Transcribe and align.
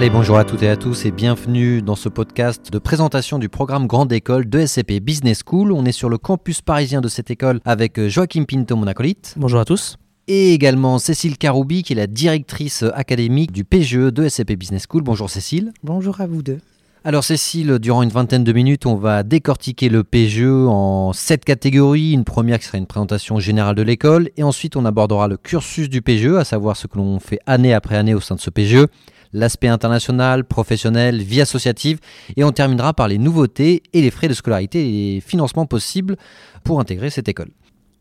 Allez, 0.00 0.08
bonjour 0.08 0.38
à 0.38 0.46
toutes 0.46 0.62
et 0.62 0.68
à 0.70 0.78
tous 0.78 1.04
et 1.04 1.10
bienvenue 1.10 1.82
dans 1.82 1.94
ce 1.94 2.08
podcast 2.08 2.72
de 2.72 2.78
présentation 2.78 3.38
du 3.38 3.50
programme 3.50 3.86
Grande 3.86 4.10
École 4.14 4.48
de 4.48 4.64
SCP 4.64 4.98
Business 4.98 5.42
School. 5.46 5.72
On 5.72 5.84
est 5.84 5.92
sur 5.92 6.08
le 6.08 6.16
campus 6.16 6.62
parisien 6.62 7.02
de 7.02 7.08
cette 7.08 7.30
école 7.30 7.60
avec 7.66 7.98
euh, 7.98 8.08
Joachim 8.08 8.44
Pinto, 8.44 8.76
mon 8.76 8.86
acolyte. 8.86 9.34
Bonjour 9.36 9.60
à 9.60 9.66
tous. 9.66 9.98
Et 10.26 10.54
également 10.54 10.98
Cécile 10.98 11.36
Caroubi, 11.36 11.82
qui 11.82 11.92
est 11.92 11.96
la 11.96 12.06
directrice 12.06 12.82
académique 12.94 13.52
du 13.52 13.64
PGE 13.64 14.10
de 14.10 14.26
SCP 14.26 14.56
Business 14.56 14.86
School. 14.90 15.02
Bonjour 15.02 15.28
Cécile. 15.28 15.70
Bonjour 15.84 16.18
à 16.22 16.26
vous 16.26 16.42
deux. 16.42 16.60
Alors 17.04 17.22
Cécile, 17.22 17.78
durant 17.78 18.02
une 18.02 18.08
vingtaine 18.08 18.42
de 18.42 18.52
minutes, 18.54 18.86
on 18.86 18.94
va 18.94 19.22
décortiquer 19.22 19.90
le 19.90 20.02
PGE 20.02 20.66
en 20.66 21.12
sept 21.12 21.44
catégories. 21.44 22.12
Une 22.12 22.24
première 22.24 22.58
qui 22.58 22.64
sera 22.64 22.78
une 22.78 22.86
présentation 22.86 23.38
générale 23.38 23.74
de 23.74 23.82
l'école, 23.82 24.30
et 24.38 24.44
ensuite 24.44 24.76
on 24.76 24.86
abordera 24.86 25.28
le 25.28 25.36
cursus 25.36 25.90
du 25.90 26.00
PGE, 26.00 26.36
à 26.36 26.44
savoir 26.44 26.78
ce 26.78 26.86
que 26.86 26.96
l'on 26.96 27.20
fait 27.20 27.40
année 27.44 27.74
après 27.74 27.96
année 27.96 28.14
au 28.14 28.20
sein 28.20 28.36
de 28.36 28.40
ce 28.40 28.48
PGE 28.48 28.86
l'aspect 29.32 29.68
international, 29.68 30.44
professionnel, 30.44 31.22
vie 31.22 31.40
associative, 31.40 31.98
et 32.36 32.44
on 32.44 32.52
terminera 32.52 32.94
par 32.94 33.08
les 33.08 33.18
nouveautés 33.18 33.82
et 33.92 34.02
les 34.02 34.10
frais 34.10 34.28
de 34.28 34.34
scolarité 34.34 34.80
et 34.80 35.14
les 35.14 35.20
financements 35.20 35.66
possibles 35.66 36.16
pour 36.64 36.80
intégrer 36.80 37.10
cette 37.10 37.28
école. 37.28 37.50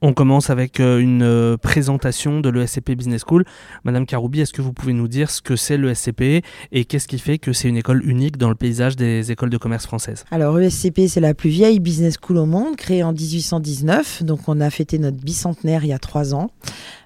On 0.02 0.14
commence 0.14 0.50
avec 0.50 0.80
euh, 0.80 1.00
une 1.00 1.24
euh, 1.24 1.58
présentation 1.58 2.40
de 2.40 2.50
l'ESCP 2.50 2.92
Business 2.92 3.24
School. 3.28 3.44
Madame 3.84 4.06
Caroubi, 4.06 4.40
est-ce 4.40 4.54
que 4.54 4.62
vous 4.62 4.72
pouvez 4.72 4.94
nous 4.94 5.10
dire 5.10 5.30
ce 5.30 5.42
que 5.42 5.58
c'est 5.58 5.78
l'ESCP 5.78 6.42
et 6.72 6.86
qu'est-ce 6.86 7.08
qui 7.08 7.20
fait 7.20 7.38
que 7.38 7.52
c'est 7.52 7.68
une 7.68 7.76
école 7.76 8.08
unique 8.10 8.38
dans 8.38 8.48
le 8.48 8.56
paysage 8.56 8.96
des 8.96 9.30
écoles 9.30 9.50
de 9.50 9.58
commerce 9.58 9.86
françaises? 9.86 10.24
Alors 10.32 10.58
l'ESCP, 10.58 11.08
c'est 11.10 11.20
la 11.20 11.34
plus 11.34 11.50
vieille 11.50 11.82
business 11.82 12.16
school 12.22 12.38
au 12.38 12.46
monde, 12.46 12.78
créée 12.78 13.04
en 13.04 13.12
1819. 13.12 14.24
Donc 14.24 14.48
on 14.48 14.62
a 14.62 14.70
fêté 14.70 15.00
notre 15.00 15.18
bicentenaire 15.18 15.84
il 15.84 15.90
y 15.90 15.94
a 15.94 16.00
trois 16.00 16.34
ans. 16.34 16.50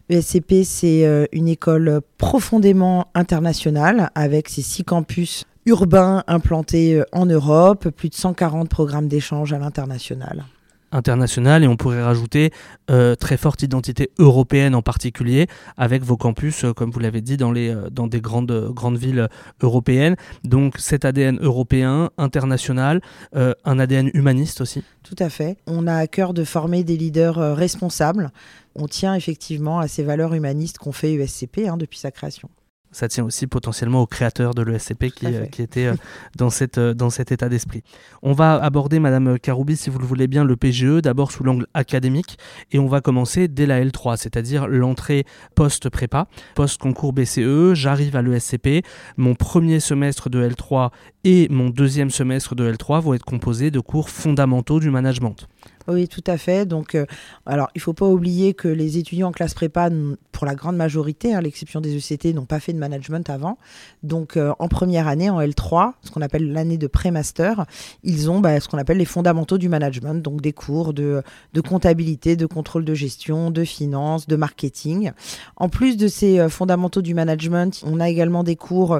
ESCP, 0.10 0.64
c'est 0.64 1.06
euh, 1.06 1.26
une 1.32 1.48
école 1.48 2.02
profondément 2.18 3.08
internationale 3.14 4.12
avec 4.16 4.50
ses 4.50 4.62
six 4.62 4.84
campus 4.84 5.46
urbains 5.66 6.24
implantés 6.28 6.96
euh, 6.96 7.04
en 7.14 7.26
Europe, 7.26 7.90
plus 7.90 8.10
de 8.10 8.16
140 8.16 8.70
programmes 8.70 9.08
d'échange 9.08 9.54
à 9.54 9.60
l'international 9.60 10.46
international 10.94 11.64
et 11.64 11.68
on 11.68 11.76
pourrait 11.76 12.04
rajouter 12.04 12.52
euh, 12.90 13.16
très 13.16 13.38
forte 13.38 13.64
identité 13.64 14.12
européenne 14.20 14.76
en 14.76 14.82
particulier 14.82 15.48
avec 15.78 16.04
vos 16.04 16.18
campus, 16.18 16.64
euh, 16.64 16.74
comme 16.74 16.92
vous 16.92 17.00
l'avez 17.00 17.22
dit, 17.22 17.38
dans, 17.38 17.52
les, 17.52 17.70
euh, 17.70 17.90
dans 17.90 18.08
des 18.08 18.22
grandes, 18.22 18.70
grandes 18.72 18.98
villes 18.98 19.28
européennes. 19.62 20.16
Donc 20.44 20.76
cet 20.78 21.06
ADN 21.06 21.40
européen, 21.42 22.10
international, 22.18 23.02
un 23.34 23.80
ADN 23.80 24.12
humaniste 24.14 24.62
aussi. 24.62 24.84
Tout 25.04 25.16
à 25.20 25.30
fait. 25.30 25.58
On 25.68 25.88
a 25.88 25.96
à 25.96 26.08
cœur 26.08 26.34
de 26.34 26.44
former 26.44 26.84
des 26.84 26.98
leaders 26.98 27.56
responsables. 27.56 28.32
On 28.76 28.88
tient 28.88 29.16
effectivement 29.16 29.80
à 29.80 29.88
ces 29.88 30.04
valeurs 30.04 30.34
humanistes 30.34 30.78
qu'on 30.78 30.92
fait 30.92 31.14
USCP 31.14 31.68
hein, 31.68 31.78
depuis 31.78 32.00
sa 32.00 32.12
création 32.12 32.50
ça 32.94 33.08
tient 33.08 33.26
aussi 33.26 33.48
potentiellement 33.48 34.02
aux 34.02 34.08
créateurs 34.08 34.54
de 34.54 34.62
l'ESCP 34.62 35.10
qui, 35.10 35.26
euh, 35.26 35.46
qui 35.48 35.62
étaient 35.62 35.88
euh, 35.88 35.96
dans, 36.38 36.50
cette, 36.50 36.78
euh, 36.78 36.94
dans 36.94 37.10
cet 37.10 37.32
état 37.32 37.50
d'esprit. 37.50 37.84
On 38.22 38.34
va 38.34 38.56
aborder, 38.56 39.00
Madame 39.00 39.38
Caroubi, 39.40 39.76
si 39.76 39.90
vous 39.90 40.00
le 40.00 40.06
voulez 40.06 40.28
bien, 40.28 40.46
le 40.46 40.56
PGE, 40.56 41.02
d'abord 41.02 41.32
sous 41.32 41.44
l'angle 41.44 41.68
académique, 41.74 42.38
et 42.72 42.80
on 42.80 42.88
va 42.88 43.02
commencer 43.02 43.48
dès 43.48 43.66
la 43.66 43.84
L3, 43.84 44.18
c'est-à-dire 44.18 44.68
l'entrée 44.68 45.26
post-prépa, 45.56 46.28
post-concours 46.56 47.14
BCE, 47.14 47.74
j'arrive 47.74 48.16
à 48.16 48.22
l'ESCP, 48.22 48.86
mon 49.18 49.36
premier 49.36 49.80
semestre 49.80 50.30
de 50.30 50.48
L3 50.48 50.92
et 51.24 51.48
mon 51.50 51.70
deuxième 51.70 52.10
semestre 52.10 52.54
de 52.56 52.72
L3 52.72 53.02
vont 53.02 53.14
être 53.14 53.26
composés 53.26 53.72
de 53.72 53.80
cours 53.80 54.10
fondamentaux 54.10 54.80
du 54.80 54.90
management. 54.90 55.48
Oui, 55.88 56.08
tout 56.08 56.24
à 56.28 56.38
fait. 56.38 56.66
Donc, 56.66 56.96
euh, 56.96 57.06
alors, 57.46 57.70
il 57.76 57.80
ne 57.80 57.82
faut 57.82 57.94
pas 57.94 58.08
oublier 58.08 58.54
que 58.54 58.70
les 58.70 58.98
étudiants 58.98 59.30
en 59.30 59.32
classe 59.32 59.54
prépa, 59.54 59.90
pour 60.32 60.46
la 60.46 60.56
grande 60.56 60.78
majorité, 60.78 61.36
à 61.36 61.42
l'exception 61.42 61.82
des 61.82 61.98
ECT, 61.98 62.34
n'ont 62.34 62.46
pas 62.46 62.62
fait 62.62 62.72
de 62.72 62.78
management 62.78 63.30
avant. 63.30 63.58
Donc, 64.02 64.38
euh, 64.38 64.54
en 64.60 64.70
première 64.70 65.08
année, 65.10 65.30
en 65.30 65.42
L3, 65.42 65.94
ce 66.02 66.12
qu'on 66.12 66.22
appelle 66.22 66.54
l'année 66.54 66.78
de 66.78 66.88
pré-master, 66.88 67.66
ils 68.04 68.32
ont 68.32 68.40
bah, 68.40 68.60
ce 68.62 68.70
qu'on 68.70 68.78
appelle 68.78 68.98
les 68.98 69.06
fondamentaux 69.06 69.58
du 69.58 69.68
management, 69.68 70.22
donc 70.22 70.40
des 70.40 70.54
cours 70.54 70.94
de, 70.94 71.22
de, 71.54 71.62
comptabilité, 71.62 72.38
de 72.38 72.46
contrôle 72.46 72.86
de 72.86 72.94
gestion, 72.94 73.52
de 73.52 73.66
finance, 73.66 74.26
de 74.28 74.38
marketing. 74.38 75.12
En 75.58 75.68
plus 75.68 75.98
de 75.98 76.08
ces 76.08 76.40
euh, 76.40 76.48
fondamentaux 76.48 77.02
du 77.02 77.14
management, 77.14 77.84
on 77.86 78.00
a 78.00 78.10
également 78.10 78.44
des 78.44 78.56
cours 78.56 79.00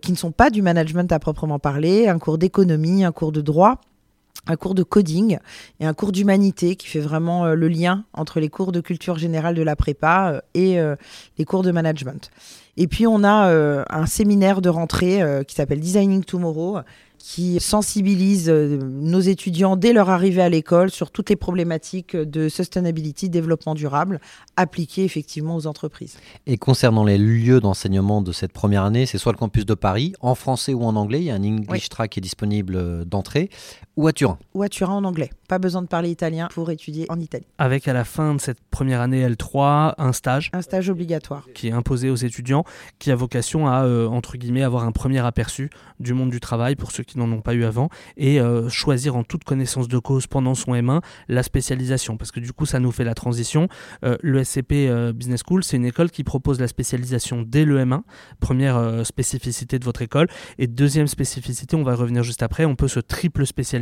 qui 0.00 0.12
ne 0.12 0.16
sont 0.16 0.30
pas 0.30 0.50
du 0.50 0.62
management 0.62 1.10
à 1.10 1.18
proprement 1.18 1.58
parler, 1.58 2.06
un 2.06 2.20
cours 2.20 2.38
d'économie, 2.38 3.02
un 3.04 3.10
cours 3.10 3.32
de 3.32 3.40
droit 3.40 3.80
un 4.46 4.56
cours 4.56 4.74
de 4.74 4.82
coding 4.82 5.38
et 5.80 5.86
un 5.86 5.94
cours 5.94 6.12
d'humanité 6.12 6.76
qui 6.76 6.88
fait 6.88 7.00
vraiment 7.00 7.46
euh, 7.46 7.54
le 7.54 7.68
lien 7.68 8.04
entre 8.12 8.40
les 8.40 8.48
cours 8.48 8.72
de 8.72 8.80
culture 8.80 9.18
générale 9.18 9.54
de 9.54 9.62
la 9.62 9.76
prépa 9.76 10.32
euh, 10.32 10.40
et 10.54 10.80
euh, 10.80 10.96
les 11.38 11.44
cours 11.44 11.62
de 11.62 11.70
management. 11.70 12.30
Et 12.76 12.88
puis 12.88 13.06
on 13.06 13.22
a 13.22 13.84
un 13.90 14.06
séminaire 14.06 14.62
de 14.62 14.70
rentrée 14.70 15.20
qui 15.46 15.54
s'appelle 15.54 15.78
Designing 15.78 16.24
Tomorrow 16.24 16.78
qui 17.18 17.60
sensibilise 17.60 18.48
nos 18.48 19.20
étudiants 19.20 19.76
dès 19.76 19.92
leur 19.92 20.10
arrivée 20.10 20.42
à 20.42 20.48
l'école 20.48 20.90
sur 20.90 21.12
toutes 21.12 21.30
les 21.30 21.36
problématiques 21.36 22.16
de 22.16 22.48
sustainability, 22.48 23.28
développement 23.28 23.74
durable, 23.74 24.20
appliquées 24.56 25.04
effectivement 25.04 25.54
aux 25.54 25.68
entreprises. 25.68 26.16
Et 26.46 26.56
concernant 26.56 27.04
les 27.04 27.18
lieux 27.18 27.60
d'enseignement 27.60 28.22
de 28.22 28.32
cette 28.32 28.52
première 28.52 28.82
année, 28.82 29.06
c'est 29.06 29.18
soit 29.18 29.32
le 29.32 29.38
campus 29.38 29.66
de 29.66 29.74
Paris, 29.74 30.14
en 30.20 30.34
français 30.34 30.74
ou 30.74 30.82
en 30.82 30.96
anglais, 30.96 31.20
il 31.20 31.26
y 31.26 31.30
a 31.30 31.34
un 31.34 31.44
English 31.44 31.90
track 31.90 32.10
qui 32.10 32.20
est 32.20 32.22
disponible 32.22 33.04
d'entrée, 33.04 33.50
ou 33.96 34.06
à 34.06 34.12
Turin. 34.12 34.38
Ou 34.54 34.62
à 34.62 34.68
Turin 34.68 34.94
en 34.94 35.04
anglais. 35.04 35.30
Pas 35.48 35.58
besoin 35.58 35.82
de 35.82 35.86
parler 35.86 36.10
italien 36.10 36.48
pour 36.50 36.70
étudier 36.70 37.04
en 37.10 37.20
Italie. 37.20 37.44
Avec 37.58 37.88
à 37.88 37.92
la 37.92 38.04
fin 38.04 38.34
de 38.34 38.40
cette 38.40 38.60
première 38.70 39.02
année 39.02 39.26
L3, 39.28 39.94
un 39.98 40.12
stage. 40.14 40.50
Un 40.54 40.62
stage 40.62 40.88
obligatoire. 40.88 41.46
Qui 41.54 41.68
est 41.68 41.72
imposé 41.72 42.08
aux 42.08 42.16
étudiants, 42.16 42.64
qui 42.98 43.10
a 43.10 43.16
vocation 43.16 43.68
à, 43.68 43.84
euh, 43.84 44.06
entre 44.06 44.38
guillemets, 44.38 44.62
avoir 44.62 44.84
un 44.84 44.92
premier 44.92 45.18
aperçu 45.18 45.68
du 46.00 46.14
monde 46.14 46.30
du 46.30 46.40
travail 46.40 46.74
pour 46.74 46.90
ceux 46.90 47.02
qui 47.02 47.18
n'en 47.18 47.30
ont 47.30 47.42
pas 47.42 47.52
eu 47.52 47.64
avant, 47.64 47.90
et 48.16 48.40
euh, 48.40 48.70
choisir 48.70 49.14
en 49.14 49.24
toute 49.24 49.44
connaissance 49.44 49.88
de 49.88 49.98
cause 49.98 50.26
pendant 50.26 50.54
son 50.54 50.72
M1 50.72 51.02
la 51.28 51.42
spécialisation. 51.42 52.16
Parce 52.16 52.32
que 52.32 52.40
du 52.40 52.52
coup, 52.52 52.64
ça 52.64 52.80
nous 52.80 52.92
fait 52.92 53.04
la 53.04 53.14
transition. 53.14 53.68
Euh, 54.04 54.16
le 54.22 54.42
SCP 54.42 55.12
Business 55.14 55.42
School, 55.46 55.62
c'est 55.64 55.76
une 55.76 55.84
école 55.84 56.10
qui 56.10 56.24
propose 56.24 56.58
la 56.60 56.68
spécialisation 56.68 57.42
dès 57.46 57.66
le 57.66 57.78
M1, 57.84 58.00
première 58.40 59.04
spécificité 59.04 59.78
de 59.78 59.84
votre 59.84 60.00
école. 60.00 60.28
Et 60.58 60.66
deuxième 60.66 61.08
spécificité, 61.08 61.76
on 61.76 61.82
va 61.82 61.94
revenir 61.94 62.22
juste 62.22 62.42
après, 62.42 62.64
on 62.64 62.74
peut 62.74 62.88
se 62.88 63.00
triple 63.00 63.44
spécialiser 63.44 63.81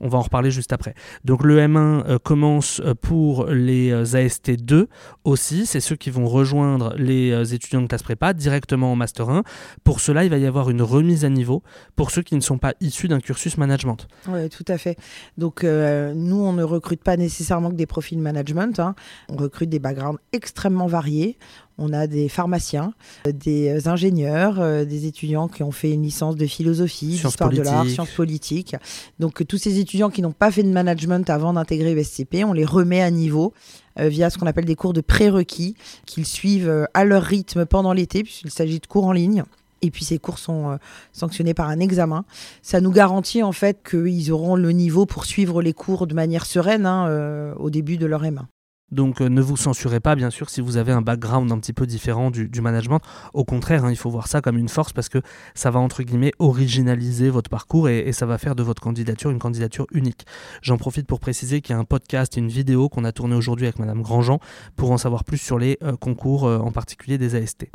on 0.00 0.08
va 0.08 0.18
en 0.18 0.22
reparler 0.22 0.50
juste 0.50 0.72
après. 0.72 0.94
Donc 1.24 1.44
le 1.44 1.58
M1 1.58 2.06
euh, 2.06 2.18
commence 2.18 2.80
euh, 2.84 2.94
pour 2.94 3.46
les 3.46 3.90
euh, 3.90 4.04
AST2 4.04 4.86
aussi. 5.24 5.66
C'est 5.66 5.80
ceux 5.80 5.96
qui 5.96 6.10
vont 6.10 6.26
rejoindre 6.26 6.94
les 6.96 7.54
étudiants 7.54 7.82
de 7.82 7.86
classe 7.86 8.02
prépa 8.02 8.32
directement 8.32 8.92
en 8.92 8.96
Master 8.96 9.28
1. 9.30 9.42
Pour 9.84 10.00
cela, 10.00 10.24
il 10.24 10.30
va 10.30 10.38
y 10.38 10.46
avoir 10.46 10.70
une 10.70 10.82
remise 10.82 11.24
à 11.24 11.28
niveau 11.28 11.62
pour 11.96 12.10
ceux 12.10 12.22
qui 12.22 12.34
ne 12.34 12.40
sont 12.40 12.58
pas 12.58 12.74
issus 12.80 13.08
d'un 13.08 13.20
cursus 13.20 13.56
management. 13.58 14.08
Oui, 14.28 14.48
tout 14.48 14.64
à 14.68 14.78
fait. 14.78 14.96
Donc 15.38 15.62
nous, 15.62 16.36
on 16.36 16.52
ne 16.52 16.62
recrute 16.62 17.02
pas 17.02 17.16
nécessairement 17.16 17.70
que 17.70 17.76
des 17.76 17.86
profils 17.86 18.18
management. 18.18 18.78
Hein. 18.78 18.94
On 19.28 19.36
recrute 19.36 19.68
des 19.68 19.78
backgrounds 19.78 20.20
extrêmement 20.32 20.86
variés. 20.86 21.38
On 21.78 21.92
a 21.92 22.06
des 22.06 22.28
pharmaciens, 22.28 22.92
des 23.26 23.88
ingénieurs, 23.88 24.60
euh, 24.60 24.84
des 24.84 25.06
étudiants 25.06 25.48
qui 25.48 25.62
ont 25.62 25.72
fait 25.72 25.92
une 25.92 26.02
licence 26.02 26.36
de 26.36 26.46
philosophie, 26.46 27.18
d'histoire 27.22 27.50
de 27.50 27.62
l'art, 27.62 27.86
sciences 27.86 28.10
politiques. 28.10 28.76
Donc 29.18 29.46
tous 29.46 29.58
ces 29.58 29.78
étudiants 29.78 30.10
qui 30.10 30.22
n'ont 30.22 30.32
pas 30.32 30.50
fait 30.50 30.62
de 30.62 30.70
management 30.70 31.28
avant 31.30 31.54
d'intégrer 31.54 31.92
USCP, 31.92 32.44
on 32.44 32.52
les 32.52 32.64
remet 32.64 33.02
à 33.02 33.10
niveau 33.10 33.52
euh, 33.98 34.08
via 34.08 34.30
ce 34.30 34.38
qu'on 34.38 34.46
appelle 34.46 34.64
des 34.64 34.74
cours 34.74 34.92
de 34.92 35.00
prérequis 35.00 35.74
qu'ils 36.06 36.26
suivent 36.26 36.68
euh, 36.68 36.84
à 36.94 37.04
leur 37.04 37.22
rythme 37.22 37.64
pendant 37.64 37.92
l'été, 37.92 38.22
puisqu'il 38.22 38.50
s'agit 38.50 38.78
de 38.78 38.86
cours 38.86 39.06
en 39.06 39.12
ligne. 39.12 39.44
Et 39.84 39.90
puis 39.90 40.04
ces 40.04 40.18
cours 40.18 40.38
sont 40.38 40.78
sanctionnés 41.12 41.54
par 41.54 41.68
un 41.68 41.80
examen. 41.80 42.24
Ça 42.62 42.80
nous 42.80 42.92
garantit 42.92 43.42
en 43.42 43.50
fait 43.50 43.80
qu'ils 43.82 44.30
auront 44.30 44.54
le 44.54 44.70
niveau 44.70 45.06
pour 45.06 45.24
suivre 45.24 45.60
les 45.60 45.72
cours 45.72 46.06
de 46.06 46.14
manière 46.14 46.46
sereine 46.46 46.86
hein, 46.86 47.52
au 47.58 47.68
début 47.68 47.96
de 47.96 48.06
leur 48.06 48.22
M1. 48.22 48.44
Donc 48.92 49.20
euh, 49.20 49.28
ne 49.28 49.40
vous 49.40 49.56
censurez 49.56 50.00
pas, 50.00 50.14
bien 50.14 50.30
sûr, 50.30 50.50
si 50.50 50.60
vous 50.60 50.76
avez 50.76 50.92
un 50.92 51.00
background 51.00 51.50
un 51.50 51.58
petit 51.58 51.72
peu 51.72 51.86
différent 51.86 52.30
du, 52.30 52.48
management. 52.60 53.00
Au 53.32 53.44
contraire, 53.44 53.84
hein, 53.84 53.90
il 53.90 53.96
faut 53.96 54.10
voir 54.10 54.28
ça 54.28 54.40
comme 54.40 54.58
une 54.58 54.68
force 54.68 54.92
parce 54.92 55.08
que 55.08 55.18
ça 55.54 55.70
va, 55.70 55.80
entre 55.80 56.02
guillemets, 56.02 56.32
originaliser 56.38 57.30
votre 57.30 57.50
parcours 57.50 57.88
et, 57.88 58.12
ça 58.12 58.26
va 58.26 58.36
faire 58.36 58.54
de 58.54 58.62
votre 58.62 58.82
candidature 58.82 59.30
une 59.30 59.38
candidature 59.38 59.86
unique. 59.92 60.26
J'en 60.60 60.76
profite 60.76 61.06
pour 61.06 61.18
préciser 61.18 61.62
qu'il 61.62 61.74
y 61.74 61.76
a 61.76 61.80
un 61.80 61.84
podcast 61.84 62.36
et 62.36 62.40
une 62.40 62.50
vidéo 62.50 62.90
qu'on 62.90 63.04
a 63.04 63.12
tourné 63.12 63.34
aujourd'hui 63.34 63.66
avec 63.66 63.78
Madame 63.78 64.02
Grandjean 64.02 64.38
pour 64.76 64.92
en 64.92 64.98
savoir 64.98 65.24
plus 65.24 65.38
sur 65.38 65.58
les 65.58 65.78
euh, 65.82 65.96
concours, 65.96 66.46
euh, 66.46 66.58
en 66.58 66.70
particulier 66.70 67.16
des 67.16 67.34
AST. 67.34 67.66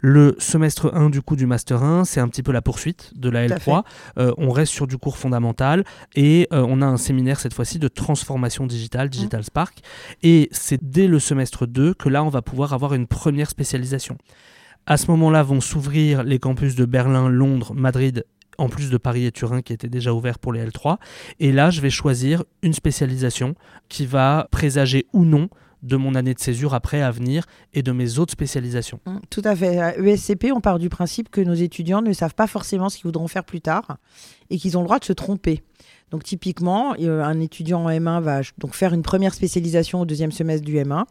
Le 0.00 0.36
semestre 0.38 0.94
1 0.94 1.10
du 1.10 1.22
coup 1.22 1.34
du 1.34 1.46
Master 1.46 1.82
1, 1.82 2.04
c'est 2.04 2.20
un 2.20 2.28
petit 2.28 2.44
peu 2.44 2.52
la 2.52 2.62
poursuite 2.62 3.10
de 3.16 3.28
la 3.28 3.48
L3. 3.48 3.82
on 4.16 4.50
reste 4.50 4.72
sur 4.72 4.86
du 4.86 4.96
cours 4.96 5.18
fondamental 5.18 5.84
et 6.14 6.46
on 6.52 6.80
a 6.80 6.86
un 6.86 6.96
séminaire 6.96 7.40
cette 7.40 7.52
fois-ci 7.52 7.78
de 7.78 7.88
transformation 7.88 8.66
digitale, 8.66 9.08
Digital 9.08 9.42
Spark. 9.42 9.80
Et 10.22 10.48
c'est 10.60 10.82
dès 10.82 11.08
le 11.08 11.18
semestre 11.18 11.66
2 11.66 11.94
que 11.94 12.08
là, 12.08 12.22
on 12.22 12.28
va 12.28 12.42
pouvoir 12.42 12.72
avoir 12.72 12.94
une 12.94 13.06
première 13.06 13.50
spécialisation. 13.50 14.18
À 14.86 14.96
ce 14.96 15.10
moment-là, 15.10 15.42
vont 15.42 15.60
s'ouvrir 15.60 16.22
les 16.22 16.38
campus 16.38 16.74
de 16.74 16.84
Berlin, 16.84 17.28
Londres, 17.28 17.74
Madrid 17.74 18.24
en 18.58 18.68
plus 18.68 18.90
de 18.90 18.98
Paris 18.98 19.24
et 19.24 19.32
Turin 19.32 19.62
qui 19.62 19.72
étaient 19.72 19.88
déjà 19.88 20.12
ouverts 20.12 20.38
pour 20.38 20.52
les 20.52 20.64
L3. 20.66 20.98
Et 21.38 21.50
là, 21.50 21.70
je 21.70 21.80
vais 21.80 21.90
choisir 21.90 22.44
une 22.62 22.74
spécialisation 22.74 23.54
qui 23.88 24.04
va 24.04 24.48
présager 24.50 25.06
ou 25.12 25.24
non 25.24 25.48
de 25.82 25.96
mon 25.96 26.14
année 26.14 26.34
de 26.34 26.40
césure 26.40 26.74
après 26.74 27.02
à 27.02 27.10
venir 27.10 27.44
et 27.72 27.82
de 27.82 27.92
mes 27.92 28.18
autres 28.18 28.32
spécialisations. 28.32 29.00
Mmh, 29.06 29.18
tout 29.30 29.42
à 29.44 29.56
fait. 29.56 29.78
À 29.78 29.98
ESCP, 29.98 30.52
on 30.52 30.60
part 30.60 30.78
du 30.78 30.88
principe 30.88 31.30
que 31.30 31.40
nos 31.40 31.54
étudiants 31.54 32.02
ne 32.02 32.12
savent 32.12 32.34
pas 32.34 32.46
forcément 32.46 32.88
ce 32.88 32.96
qu'ils 32.96 33.04
voudront 33.06 33.28
faire 33.28 33.44
plus 33.44 33.60
tard 33.60 33.98
et 34.50 34.58
qu'ils 34.58 34.76
ont 34.76 34.80
le 34.80 34.86
droit 34.86 34.98
de 34.98 35.04
se 35.04 35.12
tromper. 35.12 35.62
Donc 36.10 36.24
typiquement, 36.24 36.94
euh, 37.00 37.22
un 37.22 37.38
étudiant 37.40 37.84
en 37.84 37.88
M1 37.88 38.20
va 38.20 38.40
donc 38.58 38.74
faire 38.74 38.92
une 38.92 39.02
première 39.02 39.32
spécialisation 39.32 40.00
au 40.00 40.04
deuxième 40.04 40.32
semestre 40.32 40.64
du 40.64 40.74
M1, 40.74 41.04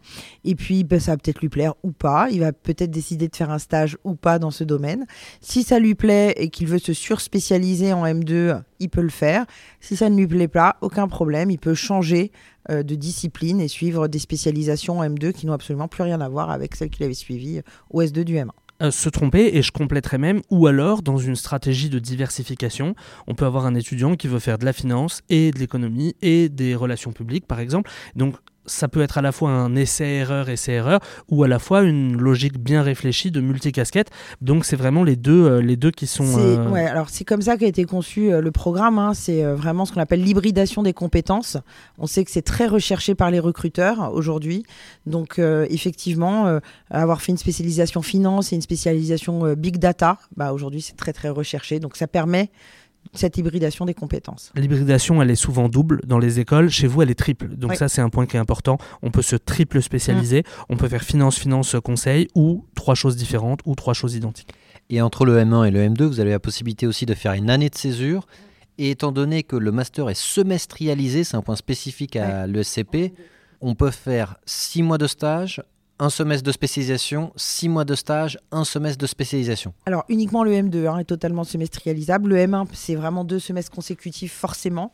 et 0.43 0.55
puis 0.55 0.83
ben, 0.83 0.99
ça 0.99 1.11
va 1.11 1.17
peut-être 1.17 1.39
lui 1.39 1.49
plaire 1.49 1.73
ou 1.83 1.91
pas. 1.91 2.27
Il 2.31 2.41
va 2.41 2.51
peut-être 2.51 2.91
décider 2.91 3.27
de 3.29 3.35
faire 3.35 3.49
un 3.49 3.59
stage 3.59 3.97
ou 4.03 4.15
pas 4.15 4.39
dans 4.39 4.51
ce 4.51 4.63
domaine. 4.63 5.05
Si 5.41 5.63
ça 5.63 5.79
lui 5.79 5.95
plaît 5.95 6.33
et 6.37 6.49
qu'il 6.49 6.67
veut 6.67 6.79
se 6.79 6.93
surspécialiser 6.93 7.93
en 7.93 8.05
M2, 8.05 8.61
il 8.79 8.89
peut 8.89 9.01
le 9.01 9.09
faire. 9.09 9.45
Si 9.79 9.95
ça 9.95 10.09
ne 10.09 10.17
lui 10.17 10.27
plaît 10.27 10.49
pas, 10.49 10.75
aucun 10.81 11.07
problème, 11.07 11.49
il 11.49 11.59
peut 11.59 11.75
changer 11.75 12.31
de 12.69 12.95
discipline 12.95 13.59
et 13.59 13.67
suivre 13.67 14.07
des 14.07 14.19
spécialisations 14.19 14.99
en 14.99 15.03
M2 15.03 15.31
qui 15.33 15.45
n'ont 15.45 15.53
absolument 15.53 15.87
plus 15.87 16.03
rien 16.03 16.21
à 16.21 16.29
voir 16.29 16.51
avec 16.51 16.75
celles 16.75 16.89
qu'il 16.89 17.03
avait 17.03 17.13
suivies 17.13 17.61
au 17.89 18.01
S2 18.01 18.23
du 18.23 18.35
M1. 18.35 18.49
Euh, 18.81 18.91
se 18.91 19.09
tromper 19.09 19.57
et 19.57 19.61
je 19.61 19.73
compléterai 19.73 20.17
même 20.17 20.41
ou 20.49 20.65
alors 20.65 21.01
dans 21.01 21.17
une 21.17 21.35
stratégie 21.35 21.89
de 21.89 21.99
diversification 21.99 22.95
on 23.27 23.35
peut 23.35 23.45
avoir 23.45 23.65
un 23.65 23.75
étudiant 23.75 24.15
qui 24.15 24.29
veut 24.29 24.39
faire 24.39 24.57
de 24.57 24.63
la 24.63 24.71
finance 24.71 25.21
et 25.27 25.51
de 25.51 25.59
l'économie 25.59 26.15
et 26.21 26.47
des 26.47 26.75
relations 26.75 27.11
publiques 27.11 27.45
par 27.45 27.59
exemple 27.59 27.91
donc 28.15 28.35
ça 28.69 28.87
peut 28.87 29.01
être 29.01 29.17
à 29.17 29.21
la 29.21 29.31
fois 29.31 29.51
un 29.51 29.75
essai-erreur, 29.75 30.49
essai-erreur, 30.49 30.99
ou 31.29 31.43
à 31.43 31.47
la 31.47 31.59
fois 31.59 31.81
une 31.81 32.17
logique 32.17 32.59
bien 32.59 32.81
réfléchie 32.81 33.31
de 33.31 33.41
multicasquette. 33.41 34.09
Donc 34.41 34.65
c'est 34.65 34.75
vraiment 34.75 35.03
les 35.03 35.15
deux, 35.15 35.45
euh, 35.45 35.61
les 35.61 35.75
deux 35.75 35.91
qui 35.91 36.07
sont. 36.07 36.37
Euh, 36.39 36.69
ouais, 36.69 36.85
alors 36.85 37.09
c'est 37.09 37.25
comme 37.25 37.41
ça 37.41 37.57
qu'a 37.57 37.67
été 37.67 37.85
conçu 37.85 38.31
euh, 38.31 38.41
le 38.41 38.51
programme. 38.51 38.99
Hein. 38.99 39.13
C'est 39.13 39.43
vraiment 39.43 39.85
ce 39.85 39.93
qu'on 39.93 40.01
appelle 40.01 40.23
l'hybridation 40.23 40.83
des 40.83 40.93
compétences. 40.93 41.57
On 41.97 42.07
sait 42.07 42.23
que 42.23 42.31
c'est 42.31 42.41
très 42.41 42.67
recherché 42.67 43.15
par 43.15 43.31
les 43.31 43.39
recruteurs 43.39 44.13
aujourd'hui. 44.13 44.63
Donc 45.05 45.39
effectivement, 45.39 46.59
avoir 46.89 47.21
fait 47.21 47.31
une 47.31 47.37
spécialisation 47.37 48.01
finance 48.01 48.53
et 48.53 48.55
une 48.55 48.61
spécialisation 48.61 49.53
big 49.53 49.77
data, 49.77 50.17
bah, 50.35 50.53
aujourd'hui 50.53 50.81
c'est 50.81 50.95
très 50.95 51.13
très 51.13 51.29
recherché. 51.29 51.79
Donc 51.79 51.95
ça 51.95 52.07
permet 52.07 52.49
cette 53.13 53.37
hybridation 53.37 53.85
des 53.85 53.93
compétences. 53.93 54.51
L'hybridation, 54.55 55.21
elle 55.21 55.31
est 55.31 55.35
souvent 55.35 55.67
double 55.67 56.01
dans 56.05 56.19
les 56.19 56.39
écoles. 56.39 56.69
Chez 56.69 56.87
vous, 56.87 57.01
elle 57.01 57.09
est 57.09 57.15
triple. 57.15 57.47
Donc 57.55 57.75
ça, 57.75 57.89
c'est 57.89 58.01
un 58.01 58.09
point 58.09 58.25
qui 58.25 58.37
est 58.37 58.39
important. 58.39 58.77
On 59.01 59.11
peut 59.11 59.21
se 59.21 59.35
triple 59.35 59.81
spécialiser. 59.81 60.41
Mm. 60.41 60.63
On 60.69 60.77
peut 60.77 60.87
faire 60.87 61.03
finance, 61.03 61.37
finance, 61.37 61.75
conseil, 61.83 62.27
ou 62.35 62.65
trois 62.75 62.95
choses 62.95 63.15
différentes, 63.15 63.61
ou 63.65 63.75
trois 63.75 63.93
choses 63.93 64.15
identiques. 64.15 64.51
Et 64.89 65.01
entre 65.01 65.25
le 65.25 65.37
M1 65.37 65.67
et 65.67 65.71
le 65.71 65.87
M2, 65.87 66.03
vous 66.03 66.19
avez 66.19 66.31
la 66.31 66.39
possibilité 66.39 66.87
aussi 66.87 67.05
de 67.05 67.13
faire 67.13 67.33
une 67.33 67.49
année 67.49 67.69
de 67.69 67.75
césure. 67.75 68.27
Et 68.77 68.91
étant 68.91 69.11
donné 69.11 69.43
que 69.43 69.55
le 69.55 69.71
master 69.71 70.09
est 70.09 70.17
semestrialisé, 70.17 71.23
c'est 71.23 71.35
un 71.35 71.41
point 71.41 71.57
spécifique 71.57 72.15
à 72.15 72.47
l'ESCP, 72.47 73.13
on 73.61 73.75
peut 73.75 73.91
faire 73.91 74.37
six 74.45 74.83
mois 74.83 74.97
de 74.97 75.05
stage, 75.05 75.61
un 75.99 76.09
semestre 76.09 76.45
de 76.45 76.51
spécialisation, 76.51 77.31
six 77.35 77.67
mois 77.67 77.85
de 77.85 77.93
stage, 77.93 78.39
un 78.51 78.63
semestre 78.63 78.97
de 78.97 79.05
spécialisation. 79.05 79.73
Alors 79.85 80.05
uniquement 80.07 80.43
le 80.43 80.51
M2 80.51 80.87
hein, 80.87 80.97
est 80.99 81.03
totalement 81.05 81.43
semestrialisable. 81.43 82.29
Le 82.29 82.37
M1, 82.37 82.65
c'est 82.73 82.95
vraiment 82.95 83.25
deux 83.25 83.39
semestres 83.39 83.71
consécutifs 83.71 84.33
forcément. 84.33 84.93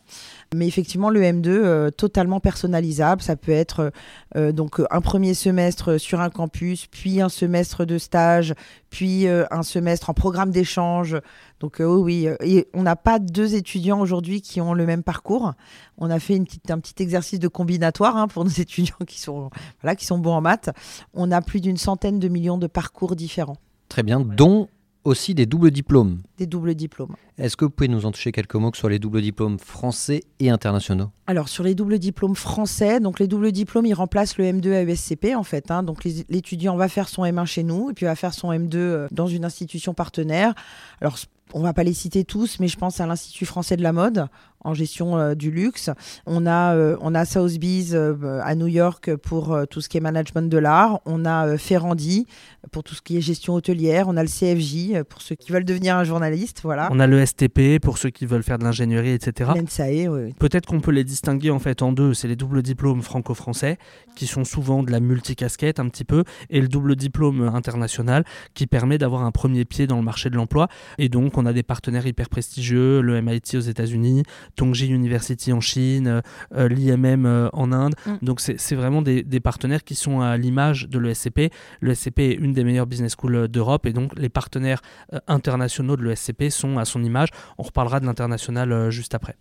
Mais 0.53 0.67
effectivement, 0.67 1.09
le 1.09 1.21
M2, 1.21 1.47
euh, 1.47 1.91
totalement 1.91 2.39
personnalisable. 2.39 3.21
Ça 3.21 3.35
peut 3.35 3.51
être 3.51 3.91
euh, 4.35 4.51
donc 4.51 4.81
un 4.89 5.01
premier 5.01 5.33
semestre 5.33 5.99
sur 5.99 6.21
un 6.21 6.29
campus, 6.29 6.87
puis 6.87 7.21
un 7.21 7.29
semestre 7.29 7.85
de 7.85 7.97
stage, 7.97 8.53
puis 8.89 9.27
euh, 9.27 9.45
un 9.51 9.63
semestre 9.63 10.09
en 10.09 10.13
programme 10.13 10.51
d'échange. 10.51 11.17
Donc 11.59 11.77
oui, 11.79 12.27
et 12.41 12.67
on 12.73 12.83
n'a 12.83 12.95
pas 12.95 13.19
deux 13.19 13.55
étudiants 13.55 14.01
aujourd'hui 14.01 14.41
qui 14.41 14.59
ont 14.59 14.73
le 14.73 14.85
même 14.85 15.03
parcours. 15.03 15.53
On 15.97 16.09
a 16.09 16.19
fait 16.19 16.35
une 16.35 16.45
petite, 16.45 16.69
un 16.69 16.79
petit 16.79 17.01
exercice 17.01 17.39
de 17.39 17.47
combinatoire 17.47 18.17
hein, 18.17 18.27
pour 18.27 18.43
nos 18.43 18.51
étudiants 18.57 18.95
qui 19.07 19.19
sont, 19.19 19.49
voilà, 19.81 19.95
qui 19.95 20.05
sont 20.05 20.17
bons 20.17 20.33
en 20.33 20.41
maths. 20.41 20.69
On 21.13 21.31
a 21.31 21.41
plus 21.41 21.61
d'une 21.61 21.77
centaine 21.77 22.19
de 22.19 22.27
millions 22.27 22.57
de 22.57 22.67
parcours 22.67 23.15
différents. 23.15 23.57
Très 23.87 24.03
bien, 24.03 24.19
dont 24.19 24.67
aussi 25.05 25.35
des 25.35 25.45
doubles 25.45 25.71
diplômes. 25.71 26.21
Des 26.37 26.47
doubles 26.47 26.73
diplômes. 26.73 27.15
Est-ce 27.37 27.55
que 27.55 27.63
vous 27.63 27.71
pouvez 27.71 27.87
nous 27.87 28.05
en 28.05 28.11
toucher 28.11 28.31
quelques 28.31 28.55
mots 28.55 28.71
sur 28.73 28.89
les 28.89 28.97
doubles 28.97 29.21
diplômes 29.21 29.59
français 29.59 30.23
et 30.39 30.49
internationaux? 30.49 31.11
Alors 31.27 31.47
sur 31.47 31.63
les 31.63 31.75
doubles 31.75 31.99
diplômes 31.99 32.35
français, 32.35 32.99
donc 32.99 33.19
les 33.19 33.27
doubles 33.27 33.51
diplômes, 33.51 33.85
ils 33.85 33.93
remplacent 33.93 34.37
le 34.37 34.45
M2 34.45 34.73
à 34.73 34.81
ESCP 34.81 35.35
en 35.35 35.43
fait. 35.43 35.69
Hein. 35.69 35.83
donc 35.83 36.03
l'étudiant 36.03 36.75
va 36.75 36.89
faire 36.89 37.07
son 37.07 37.23
M1 37.23 37.45
chez 37.45 37.63
nous 37.63 37.91
et 37.91 37.93
puis 37.93 38.05
va 38.05 38.15
faire 38.15 38.33
son 38.33 38.51
M2 38.51 38.75
euh, 38.75 39.07
dans 39.11 39.27
une 39.27 39.45
institution 39.45 39.93
partenaire. 39.93 40.55
Alors 41.01 41.17
on 41.53 41.61
va 41.61 41.73
pas 41.73 41.83
les 41.83 41.93
citer 41.93 42.23
tous, 42.23 42.59
mais 42.59 42.67
je 42.67 42.77
pense 42.77 42.99
à 42.99 43.05
l'Institut 43.05 43.45
français 43.45 43.77
de 43.77 43.83
la 43.83 43.93
mode 43.93 44.27
en 44.65 44.73
gestion 44.73 45.17
euh, 45.17 45.35
du 45.35 45.51
luxe. 45.51 45.89
On 46.25 46.45
a, 46.45 46.75
euh, 46.75 46.97
on 47.01 47.15
a 47.15 47.23
Sotheby's 47.23 47.93
euh, 47.93 48.41
à 48.43 48.55
New 48.55 48.67
York 48.67 49.15
pour 49.15 49.57
tout 49.69 49.79
ce 49.79 49.87
qui 49.87 49.97
est 49.97 50.01
management 50.01 50.49
de 50.49 50.57
l'art. 50.57 50.99
On 51.05 51.25
a 51.25 51.57
Ferrandi 51.57 52.25
pour 52.71 52.83
tout 52.83 52.95
ce 52.95 53.01
qui 53.01 53.17
est 53.17 53.21
gestion 53.21 53.53
hôtelière. 53.53 54.07
On 54.07 54.17
a 54.17 54.23
le 54.23 54.29
CFJ 54.29 55.03
pour 55.07 55.21
ceux 55.21 55.35
qui 55.35 55.51
veulent 55.51 55.65
devenir 55.65 55.95
un 55.95 56.03
journaliste. 56.03 56.61
Voilà. 56.63 56.89
On 56.91 56.99
a 56.99 57.07
le 57.07 57.23
STP 57.23 57.79
pour 57.81 57.97
ceux 57.97 58.09
qui 58.09 58.25
veulent 58.25 58.43
faire 58.43 58.57
de 58.57 58.63
l'ingénierie, 58.63 59.11
etc. 59.11 59.51
L'ENSAE, 59.55 60.09
oui. 60.09 60.33
Peut-être 60.39 60.65
qu'on 60.65 60.81
peut 60.81 60.91
les 60.91 61.03
distinguer 61.03 61.51
en 61.51 61.59
fait 61.59 61.83
en 61.83 61.91
deux. 61.91 62.13
C'est 62.13 62.27
les 62.27 62.35
doubles 62.35 62.63
diplômes 62.63 63.03
franco-français 63.03 63.77
qui 64.15 64.25
sont 64.25 64.43
souvent 64.43 64.81
de 64.81 64.91
la 64.91 64.99
multicasquette 64.99 65.79
un 65.79 65.87
petit 65.89 66.05
peu 66.05 66.23
et 66.49 66.59
le 66.59 66.67
double 66.67 66.95
diplôme 66.95 67.41
international 67.53 68.25
qui 68.55 68.65
permet 68.65 68.97
d'avoir 68.97 69.23
un 69.23 69.31
premier 69.31 69.65
pied 69.65 69.85
dans 69.85 69.97
le 69.97 70.03
marché 70.03 70.29
de 70.29 70.35
l'emploi. 70.35 70.67
Et 70.97 71.09
donc 71.09 71.37
on 71.37 71.44
a 71.45 71.53
des 71.53 71.63
partenaires 71.63 72.05
hyper 72.05 72.29
prestigieux, 72.29 73.01
le 73.01 73.21
MIT 73.21 73.55
aux 73.55 73.59
États-Unis, 73.59 74.23
Tongji 74.55 74.87
University 74.87 75.53
en 75.53 75.61
Chine, 75.61 76.07
euh, 76.07 76.21
euh, 76.55 76.67
l'IMM 76.67 77.25
euh, 77.25 77.49
en 77.53 77.71
Inde. 77.71 77.95
Mm. 78.05 78.13
Donc 78.21 78.39
c'est 78.39 78.75
vraiment 78.75 79.01
des, 79.01 79.23
partenaires 79.39 79.83
qui 79.83 79.95
sont 79.95 80.21
à 80.21 80.37
l'image 80.37 80.87
de 80.89 80.97
l'ESCP. 80.97 81.51
L'ESCP 81.81 82.19
est 82.19 82.33
une 82.33 82.53
des 82.53 82.63
meilleures 82.63 82.87
business 82.87 83.13
schools 83.13 83.47
d'Europe 83.47 83.85
et 83.85 83.93
donc 83.93 84.17
les 84.17 84.29
partenaires 84.29 84.81
internationaux 85.27 85.97
de 85.97 86.03
l'ESCP 86.03 86.49
sont 86.49 86.77
à 86.77 86.85
son 86.85 87.03
image. 87.03 87.29
On 87.57 87.63
reparlera 87.63 87.99
de 87.99 88.05
l'international 88.05 88.89
juste 88.89 89.13
après. 89.13 89.35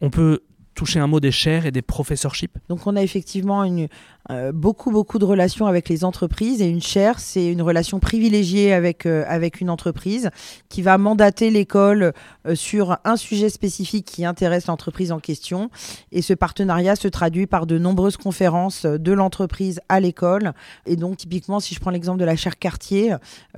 On 0.00 0.08
peut 0.08 0.40
toucher 0.74 1.00
un 1.00 1.06
mot 1.06 1.20
des 1.20 1.30
chaires 1.30 1.66
et 1.66 1.72
des 1.72 1.82
professorships? 1.82 2.56
Donc 2.68 2.86
on 2.86 2.96
a 2.96 3.02
effectivement 3.02 3.64
une, 3.64 3.88
euh, 4.30 4.52
beaucoup, 4.52 4.90
beaucoup 4.90 5.18
de 5.18 5.24
relations 5.24 5.66
avec 5.66 5.88
les 5.88 6.04
entreprises. 6.04 6.62
Et 6.62 6.68
une 6.68 6.82
chaire, 6.82 7.18
c'est 7.18 7.46
une 7.46 7.62
relation 7.62 7.98
privilégiée 7.98 8.72
avec, 8.72 9.06
euh, 9.06 9.24
avec 9.26 9.60
une 9.60 9.70
entreprise 9.70 10.30
qui 10.68 10.82
va 10.82 10.98
mandater 10.98 11.50
l'école 11.50 12.12
euh, 12.46 12.54
sur 12.54 12.98
un 13.04 13.16
sujet 13.16 13.48
spécifique 13.48 14.06
qui 14.06 14.24
intéresse 14.24 14.66
l'entreprise 14.66 15.10
en 15.10 15.18
question. 15.18 15.70
Et 16.12 16.22
ce 16.22 16.34
partenariat 16.34 16.94
se 16.96 17.08
traduit 17.08 17.46
par 17.46 17.66
de 17.66 17.78
nombreuses 17.78 18.16
conférences 18.16 18.86
de 18.86 19.12
l'entreprise 19.12 19.80
à 19.88 19.98
l'école. 19.98 20.52
Et 20.86 20.96
donc, 20.96 21.16
typiquement, 21.16 21.58
si 21.58 21.74
je 21.74 21.80
prends 21.80 21.90
l'exemple 21.90 22.20
de 22.20 22.24
la 22.24 22.36
chaire 22.36 22.58
quartier, 22.58 23.14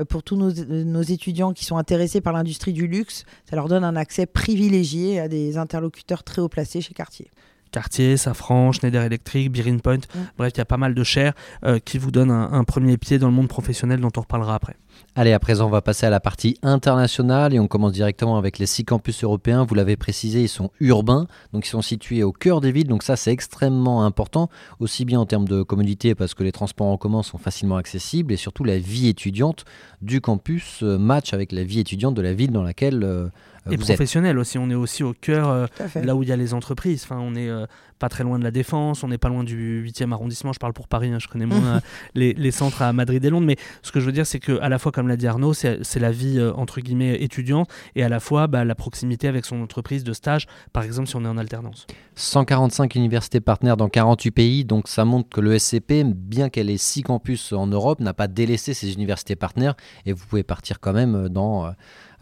pour 0.08 0.22
tous 0.22 0.36
nos, 0.36 0.52
nos 0.52 1.02
étudiants 1.02 1.52
qui 1.52 1.64
sont 1.64 1.76
intéressés 1.76 2.20
par 2.20 2.32
l'industrie 2.32 2.72
du 2.72 2.86
luxe, 2.86 3.24
ça 3.48 3.56
leur 3.56 3.68
donne 3.68 3.84
un 3.84 3.96
accès 3.96 4.26
privilégié 4.26 5.20
à 5.20 5.28
des 5.28 5.58
interlocuteurs 5.58 6.22
très 6.22 6.40
haut 6.40 6.48
placés 6.48 6.80
chez 6.80 6.94
Cartier. 6.94 7.30
Cartier, 7.72 8.16
Safran, 8.16 8.72
Schneider 8.72 9.02
Electric, 9.02 9.50
Birin 9.50 9.78
Point. 9.78 9.96
Mm. 9.96 10.18
Bref, 10.38 10.52
il 10.54 10.58
y 10.58 10.60
a 10.60 10.64
pas 10.64 10.76
mal 10.76 10.94
de 10.94 11.02
chaires 11.04 11.32
euh, 11.64 11.78
qui 11.78 11.98
vous 11.98 12.10
donnent 12.10 12.30
un, 12.30 12.64
premier 12.64 12.96
pied 12.96 13.18
dans 13.18 13.28
le 13.28 13.34
monde 13.34 13.48
professionnel 13.48 14.00
dont 14.00 14.12
on 14.16 14.20
reparlera 14.20 14.54
après. 14.54 14.76
Allez, 15.14 15.32
à 15.32 15.38
présent, 15.38 15.66
on 15.66 15.70
va 15.70 15.82
passer 15.82 16.06
à 16.06 16.10
la 16.10 16.20
partie 16.20 16.56
internationale 16.62 17.52
et 17.52 17.60
on 17.60 17.68
commence 17.68 17.92
directement 17.92 18.38
avec 18.38 18.58
les 18.58 18.66
six 18.66 18.84
campus 18.84 19.22
européens. 19.24 19.64
Vous 19.64 19.74
l'avez 19.74 19.96
précisé, 19.96 20.42
ils 20.42 20.48
sont 20.48 20.70
urbains, 20.80 21.26
donc 21.52 21.66
ils 21.66 21.70
sont 21.70 21.82
situés 21.82 22.22
au 22.22 22.32
cœur 22.32 22.62
des 22.62 22.72
villes. 22.72 22.88
Donc 22.88 23.02
ça, 23.02 23.16
c'est 23.16 23.30
extrêmement 23.30 24.04
important, 24.04 24.48
aussi 24.80 25.04
bien 25.04 25.20
en 25.20 25.26
termes 25.26 25.46
de 25.46 25.62
commodité 25.62 26.14
parce 26.14 26.32
que 26.32 26.42
les 26.42 26.52
transports 26.52 26.86
en 26.86 26.96
commun 26.96 27.22
sont 27.22 27.38
facilement 27.38 27.76
accessibles 27.76 28.32
et 28.32 28.36
surtout 28.36 28.64
la 28.64 28.78
vie 28.78 29.08
étudiante 29.08 29.64
du 30.00 30.20
campus 30.20 30.82
euh, 30.82 30.98
match 30.98 31.34
avec 31.34 31.52
la 31.52 31.62
vie 31.62 31.80
étudiante 31.80 32.14
de 32.14 32.22
la 32.22 32.32
ville 32.32 32.50
dans 32.50 32.62
laquelle 32.62 33.04
euh, 33.04 33.28
et 33.70 33.78
professionnel 33.78 34.38
aussi. 34.38 34.58
On 34.58 34.70
est 34.70 34.74
aussi 34.74 35.02
au 35.02 35.14
cœur, 35.14 35.48
euh, 35.48 35.66
là 36.02 36.16
où 36.16 36.22
il 36.22 36.28
y 36.28 36.32
a 36.32 36.36
les 36.36 36.54
entreprises. 36.54 37.04
Enfin, 37.04 37.18
on 37.20 37.34
est 37.34 37.48
euh, 37.48 37.66
pas 38.02 38.08
très 38.08 38.24
loin 38.24 38.36
de 38.36 38.42
la 38.42 38.50
Défense, 38.50 39.04
on 39.04 39.08
n'est 39.08 39.16
pas 39.16 39.28
loin 39.28 39.44
du 39.44 39.80
8e 39.88 40.10
arrondissement. 40.10 40.52
Je 40.52 40.58
parle 40.58 40.72
pour 40.72 40.88
Paris, 40.88 41.12
hein, 41.12 41.20
je 41.20 41.28
connais 41.28 41.46
moins 41.46 41.76
euh, 42.16 42.32
les, 42.36 42.50
centres 42.50 42.82
à 42.82 42.92
Madrid 42.92 43.24
et 43.24 43.30
Londres. 43.30 43.46
Mais 43.46 43.56
ce 43.82 43.92
que 43.92 44.00
je 44.00 44.06
veux 44.06 44.12
dire, 44.12 44.26
c'est 44.26 44.40
que 44.40 44.58
à 44.60 44.68
la 44.68 44.80
fois, 44.80 44.90
comme 44.90 45.06
l'a 45.06 45.16
dit 45.16 45.28
Arnaud, 45.28 45.54
c'est 45.54 46.00
la 46.00 46.10
vie 46.10 46.42
entre 46.56 46.80
guillemets 46.80 47.22
étudiante 47.22 47.70
et 47.94 48.02
à 48.02 48.08
la 48.08 48.18
fois 48.18 48.48
bah, 48.48 48.64
la 48.64 48.74
proximité 48.74 49.28
avec 49.28 49.44
son 49.44 49.62
entreprise 49.62 50.02
de 50.02 50.12
stage, 50.12 50.48
par 50.72 50.82
exemple, 50.82 51.08
si 51.08 51.14
on 51.14 51.24
est 51.24 51.28
en 51.28 51.38
alternance. 51.38 51.86
145 52.14 52.94
universités 52.94 53.40
partenaires 53.40 53.76
dans 53.76 53.88
48 53.88 54.30
pays, 54.30 54.64
donc 54.64 54.88
ça 54.88 55.04
montre 55.04 55.28
que 55.28 55.40
le 55.40 55.58
SCP, 55.58 56.04
bien 56.04 56.48
qu'elle 56.48 56.70
ait 56.70 56.76
6 56.76 57.02
campus 57.02 57.52
en 57.52 57.66
Europe, 57.66 58.00
n'a 58.00 58.14
pas 58.14 58.28
délaissé 58.28 58.74
ses 58.74 58.92
universités 58.92 59.36
partenaires 59.36 59.74
et 60.06 60.12
vous 60.12 60.26
pouvez 60.26 60.42
partir 60.42 60.80
quand 60.80 60.92
même 60.92 61.28
dans 61.28 61.72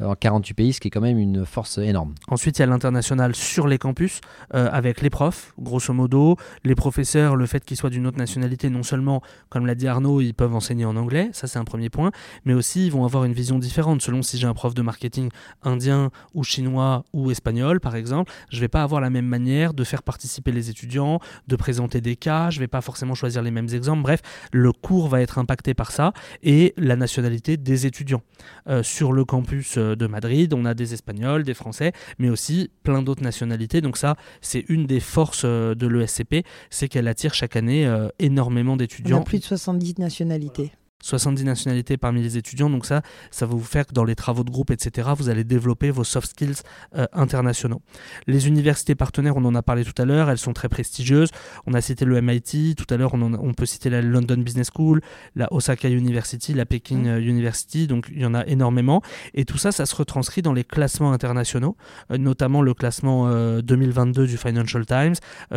en 0.02 0.14
48 0.14 0.54
pays, 0.54 0.72
ce 0.72 0.80
qui 0.80 0.88
est 0.88 0.90
quand 0.90 1.02
même 1.02 1.18
une 1.18 1.44
force 1.44 1.76
énorme. 1.76 2.14
Ensuite, 2.28 2.58
il 2.58 2.60
y 2.60 2.62
a 2.62 2.66
l'international 2.66 3.34
sur 3.34 3.68
les 3.68 3.76
campus, 3.76 4.20
avec 4.50 5.02
les 5.02 5.10
profs, 5.10 5.52
grosso 5.58 5.92
modo, 5.92 6.36
les 6.64 6.74
professeurs, 6.74 7.36
le 7.36 7.44
fait 7.44 7.62
qu'ils 7.62 7.76
soient 7.76 7.90
d'une 7.90 8.06
autre 8.06 8.16
nationalité, 8.16 8.70
non 8.70 8.82
seulement, 8.82 9.20
comme 9.50 9.66
l'a 9.66 9.74
dit 9.74 9.88
Arnaud, 9.88 10.22
ils 10.22 10.32
peuvent 10.32 10.54
enseigner 10.54 10.86
en 10.86 10.96
anglais, 10.96 11.28
ça 11.32 11.46
c'est 11.46 11.58
un 11.58 11.64
premier 11.64 11.90
point, 11.90 12.12
mais 12.46 12.54
aussi 12.54 12.86
ils 12.86 12.92
vont 12.92 13.04
avoir 13.04 13.24
une 13.24 13.34
vision 13.34 13.58
différente 13.58 14.00
selon 14.00 14.22
si 14.22 14.38
j'ai 14.38 14.46
un 14.46 14.54
prof 14.54 14.72
de 14.72 14.80
marketing 14.80 15.28
indien 15.62 16.10
ou 16.32 16.44
chinois 16.44 17.04
ou 17.12 17.30
espagnol, 17.30 17.78
par 17.78 17.94
exemple, 17.94 18.32
je 18.48 18.56
ne 18.56 18.60
vais 18.62 18.68
pas 18.68 18.82
avoir 18.82 19.02
la 19.02 19.10
même 19.10 19.26
manière 19.26 19.74
de 19.74 19.79
faire 19.84 20.02
participer 20.02 20.52
les 20.52 20.70
étudiants, 20.70 21.20
de 21.48 21.56
présenter 21.56 22.00
des 22.00 22.16
cas, 22.16 22.50
je 22.50 22.58
ne 22.58 22.60
vais 22.60 22.68
pas 22.68 22.80
forcément 22.80 23.14
choisir 23.14 23.42
les 23.42 23.50
mêmes 23.50 23.68
exemples. 23.72 24.02
Bref, 24.02 24.20
le 24.52 24.72
cours 24.72 25.08
va 25.08 25.20
être 25.20 25.38
impacté 25.38 25.74
par 25.74 25.92
ça 25.92 26.12
et 26.42 26.74
la 26.76 26.96
nationalité 26.96 27.56
des 27.56 27.86
étudiants. 27.86 28.22
Euh, 28.68 28.82
sur 28.82 29.12
le 29.12 29.24
campus 29.24 29.76
euh, 29.76 29.96
de 29.96 30.06
Madrid, 30.06 30.52
on 30.54 30.64
a 30.64 30.74
des 30.74 30.94
Espagnols, 30.94 31.44
des 31.44 31.54
Français, 31.54 31.92
mais 32.18 32.28
aussi 32.28 32.70
plein 32.82 33.02
d'autres 33.02 33.22
nationalités. 33.22 33.80
Donc 33.80 33.96
ça, 33.96 34.16
c'est 34.40 34.64
une 34.68 34.86
des 34.86 35.00
forces 35.00 35.42
euh, 35.44 35.74
de 35.74 35.86
l'ESCP, 35.86 36.44
c'est 36.70 36.88
qu'elle 36.88 37.08
attire 37.08 37.34
chaque 37.34 37.56
année 37.56 37.90
énormément 38.18 38.76
d'étudiants. 38.76 39.22
Plus 39.22 39.38
de 39.38 39.44
70 39.44 39.98
nationalités. 39.98 40.72
70 41.02 41.44
nationalités 41.44 41.96
parmi 41.96 42.22
les 42.22 42.36
étudiants. 42.36 42.70
Donc 42.70 42.86
ça, 42.86 43.02
ça 43.30 43.46
va 43.46 43.54
vous 43.54 43.64
faire 43.64 43.86
que 43.86 43.92
dans 43.92 44.04
les 44.04 44.14
travaux 44.14 44.44
de 44.44 44.50
groupe, 44.50 44.70
etc., 44.70 45.10
vous 45.16 45.28
allez 45.28 45.44
développer 45.44 45.90
vos 45.90 46.04
soft 46.04 46.30
skills 46.30 46.62
euh, 46.96 47.06
internationaux. 47.12 47.82
Les 48.26 48.48
universités 48.48 48.94
partenaires, 48.94 49.36
on 49.36 49.44
en 49.44 49.54
a 49.54 49.62
parlé 49.62 49.84
tout 49.84 50.00
à 50.00 50.04
l'heure, 50.04 50.30
elles 50.30 50.38
sont 50.38 50.52
très 50.52 50.68
prestigieuses. 50.68 51.30
On 51.66 51.74
a 51.74 51.80
cité 51.80 52.04
le 52.04 52.20
MIT, 52.20 52.74
tout 52.76 52.92
à 52.92 52.96
l'heure 52.96 53.14
on, 53.14 53.22
on, 53.22 53.54
peut 53.54 53.66
citer 53.66 53.90
la 53.90 54.02
London 54.02 54.36
Business 54.38 54.70
School, 54.74 55.00
la 55.34 55.52
Osaka 55.52 55.88
University, 55.88 56.54
la 56.54 56.66
Peking 56.66 57.04
mm. 57.04 57.08
euh, 57.08 57.20
University, 57.20 57.86
donc 57.86 58.08
il 58.12 58.20
y 58.20 58.26
en 58.26 58.34
a 58.34 58.46
énormément. 58.46 59.02
Et 59.34 59.44
tout 59.44 59.58
ça, 59.58 59.72
ça 59.72 59.86
se 59.86 59.94
retranscrit 59.94 60.42
dans 60.42 60.52
les 60.52 60.64
classements 60.64 61.12
internationaux, 61.12 61.76
euh, 62.10 62.18
notamment 62.18 62.62
le 62.62 62.74
classement 62.74 63.30
2022 63.60 64.26
du 64.26 64.36
Financial 64.36 64.84
Times, 64.84 65.14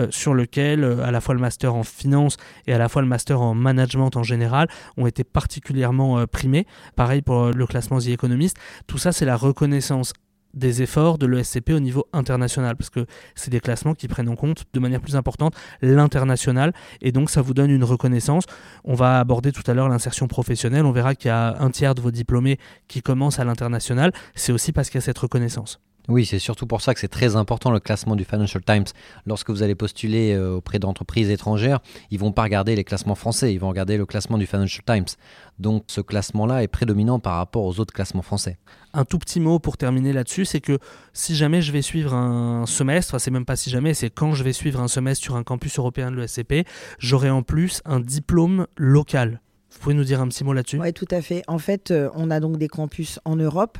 sur 0.10 0.34
lequel 0.34 0.84
à 0.84 1.12
la 1.12 1.22
fois 1.22 1.34
le 1.34 1.42
master 1.42 1.76
en 1.76 1.84
finance 1.84 2.38
et 2.68 2.74
à 2.74 2.78
la 2.78 2.90
fois 2.90 3.02
le 3.02 3.08
master 3.08 3.42
en 3.42 3.54
management 3.54 4.16
en 4.16 4.24
général 4.24 4.68
ont 4.98 5.08
été 5.08 5.24
particulièrement 5.34 6.20
euh, 6.20 6.25
primé. 6.25 6.66
Pareil 6.96 7.22
pour 7.22 7.44
euh, 7.44 7.52
le 7.52 7.68
classement 7.68 8.00
The 8.00 8.08
Economist. 8.08 8.58
Tout 8.88 8.98
ça, 8.98 9.12
c'est 9.12 9.25
la 9.25 9.36
reconnaissance 9.36 10.13
des 10.54 10.84
efforts 10.84 11.18
de 11.18 11.25
l'ESCP 11.25 11.72
au 11.72 11.80
niveau 11.80 12.06
international, 12.13 12.75
parce 12.75 12.90
que 12.90 13.06
c'est 13.36 13.50
des 13.50 13.60
classements 13.60 13.96
qui 13.96 14.08
prennent 14.08 14.30
en 14.30 14.36
compte 14.36 14.66
de 14.74 14.80
manière 14.80 15.02
plus 15.02 15.16
importante 15.16 15.56
l'international, 15.82 16.74
et 17.02 17.12
donc 17.12 17.30
ça 17.30 17.42
vous 17.42 17.54
donne 17.54 17.72
une 17.72 17.84
reconnaissance. 17.84 18.44
On 18.84 18.94
va 18.94 19.20
aborder 19.20 19.52
tout 19.52 19.63
à 19.66 19.74
l'heure 19.74 19.90
l'insertion 19.90 20.28
professionnelle, 20.28 20.86
on 20.86 20.92
verra 20.92 21.16
qu'il 21.16 21.30
y 21.30 21.32
a 21.32 21.60
un 21.60 21.72
tiers 21.72 21.96
de 21.96 22.02
vos 22.02 22.12
diplômés 22.12 22.60
qui 22.88 23.02
commencent 23.02 23.40
à 23.40 23.46
l'international, 23.46 24.12
c'est 24.36 24.52
aussi 24.52 24.72
parce 24.72 24.90
qu'il 24.90 25.00
y 25.00 25.04
a 25.04 25.06
cette 25.06 25.18
reconnaissance. 25.18 25.80
Oui, 26.10 26.26
c'est 26.26 26.40
surtout 26.40 26.68
pour 26.68 26.82
ça 26.82 26.94
que 26.94 27.00
c'est 27.00 27.08
très 27.08 27.38
important 27.38 27.72
le 27.72 27.80
classement 27.80 28.18
du 28.18 28.26
Financial 28.26 28.62
Times. 28.62 28.84
Lorsque 29.26 29.50
vous 29.50 29.64
allez 29.64 29.76
postuler 29.76 30.34
euh, 30.34 30.56
auprès 30.56 30.78
d'entreprises 30.78 31.30
étrangères, 31.30 31.80
ils 32.12 32.20
vont 32.20 32.34
pas 32.34 32.44
regarder 32.44 32.76
les 32.76 32.84
classements 32.84 33.16
français, 33.16 33.54
ils 33.54 33.58
vont 33.58 33.70
regarder 33.70 33.96
le 33.96 34.06
classement 34.06 34.38
du 34.38 34.46
Financial 34.46 34.84
Times. 34.86 35.16
Donc 35.60 35.86
ce 35.88 36.02
classement-là 36.02 36.62
est 36.62 36.68
prédominant 36.68 37.20
par 37.20 37.38
rapport 37.38 37.64
aux 37.64 37.80
autres 37.80 37.94
classements 37.94 38.22
français. 38.22 38.58
Un 38.94 39.06
tout 39.06 39.18
petit 39.18 39.40
mot 39.40 39.60
pour 39.60 39.78
terminer 39.78 40.12
là-dessus, 40.12 40.44
c'est 40.44 40.60
que 40.60 40.78
si 41.14 41.36
jamais 41.38 41.62
je 41.62 41.72
vais 41.72 41.82
suivre 41.82 42.14
un 42.14 42.66
semestre, 42.66 43.20
c'est 43.20 43.32
même 43.32 43.46
pas 43.46 43.56
si 43.56 43.70
jamais, 43.70 43.94
c'est 43.94 44.10
quand 44.10 44.34
je 44.34 44.44
vais 44.44 44.54
suivre 44.54 44.82
un 44.82 44.90
semestre 44.90 45.24
sur 45.24 45.38
un 45.38 45.44
campus 45.44 45.80
européen 45.80 46.12
de 46.12 46.18
l'ESCP, 46.18 46.68
j'aurai 47.00 47.30
en 47.30 47.44
plus 47.44 47.82
un 47.86 48.02
diplôme 48.02 48.68
local. 48.76 49.40
Vous 49.74 49.80
pouvez 49.80 49.96
nous 49.96 50.03
dire 50.03 50.22
un 50.22 50.27
petit 50.27 50.44
mot 50.44 50.53
là-dessus? 50.53 50.80
Oui, 50.80 50.94
tout 50.94 51.08
à 51.12 51.22
fait. 51.22 51.44
En 51.48 51.58
fait, 51.58 51.92
euh, 51.92 52.10
on 52.15 52.32
a 52.32 52.39
donc 52.39 52.58
des 52.58 52.68
campus 52.68 53.20
en 53.25 53.36
Europe 53.36 53.77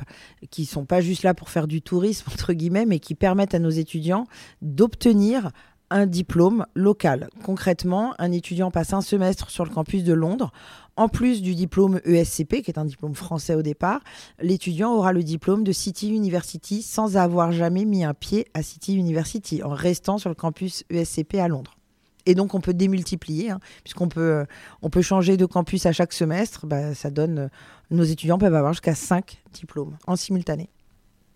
qui 0.50 0.62
ne 0.62 0.66
sont 0.66 0.84
pas 0.84 1.00
juste 1.00 1.22
là 1.22 1.34
pour 1.34 1.48
faire 1.48 1.66
du 1.66 1.82
tourisme, 1.82 2.30
entre 2.32 2.52
guillemets, 2.52 2.84
mais 2.84 2.98
qui 2.98 3.14
permettent 3.14 3.54
à 3.54 3.58
nos 3.58 3.70
étudiants 3.70 4.26
d'obtenir 4.60 5.50
un 5.90 6.06
diplôme 6.06 6.66
local. 6.74 7.28
Concrètement, 7.44 8.14
un 8.18 8.32
étudiant 8.32 8.70
passe 8.70 8.92
un 8.92 9.00
semestre 9.00 9.50
sur 9.50 9.64
le 9.64 9.70
campus 9.70 10.02
de 10.02 10.12
Londres. 10.12 10.50
En 10.96 11.08
plus 11.08 11.42
du 11.42 11.54
diplôme 11.54 12.00
ESCP, 12.04 12.62
qui 12.62 12.70
est 12.70 12.78
un 12.78 12.84
diplôme 12.84 13.14
français 13.14 13.54
au 13.54 13.62
départ, 13.62 14.00
l'étudiant 14.40 14.92
aura 14.92 15.12
le 15.12 15.22
diplôme 15.22 15.62
de 15.62 15.72
City 15.72 16.08
University 16.08 16.82
sans 16.82 17.16
avoir 17.16 17.52
jamais 17.52 17.84
mis 17.84 18.04
un 18.04 18.14
pied 18.14 18.46
à 18.54 18.62
City 18.62 18.96
University, 18.96 19.62
en 19.62 19.70
restant 19.70 20.18
sur 20.18 20.30
le 20.30 20.34
campus 20.34 20.84
ESCP 20.90 21.36
à 21.36 21.48
Londres. 21.48 21.76
Et 22.26 22.34
donc, 22.34 22.54
on 22.54 22.60
peut 22.60 22.74
démultiplier, 22.74 23.50
hein, 23.50 23.60
puisqu'on 23.82 24.08
peut, 24.08 24.44
euh, 24.82 24.88
peut 24.90 25.02
changer 25.02 25.36
de 25.36 25.46
campus 25.46 25.86
à 25.86 25.92
chaque 25.92 26.12
semestre. 26.12 26.66
Bah, 26.66 26.94
ça 26.94 27.10
donne, 27.10 27.38
euh, 27.38 27.48
nos 27.90 28.04
étudiants 28.04 28.38
peuvent 28.38 28.54
avoir 28.54 28.72
jusqu'à 28.72 28.94
5 28.94 29.42
diplômes 29.52 29.96
en 30.06 30.16
simultané. 30.16 30.70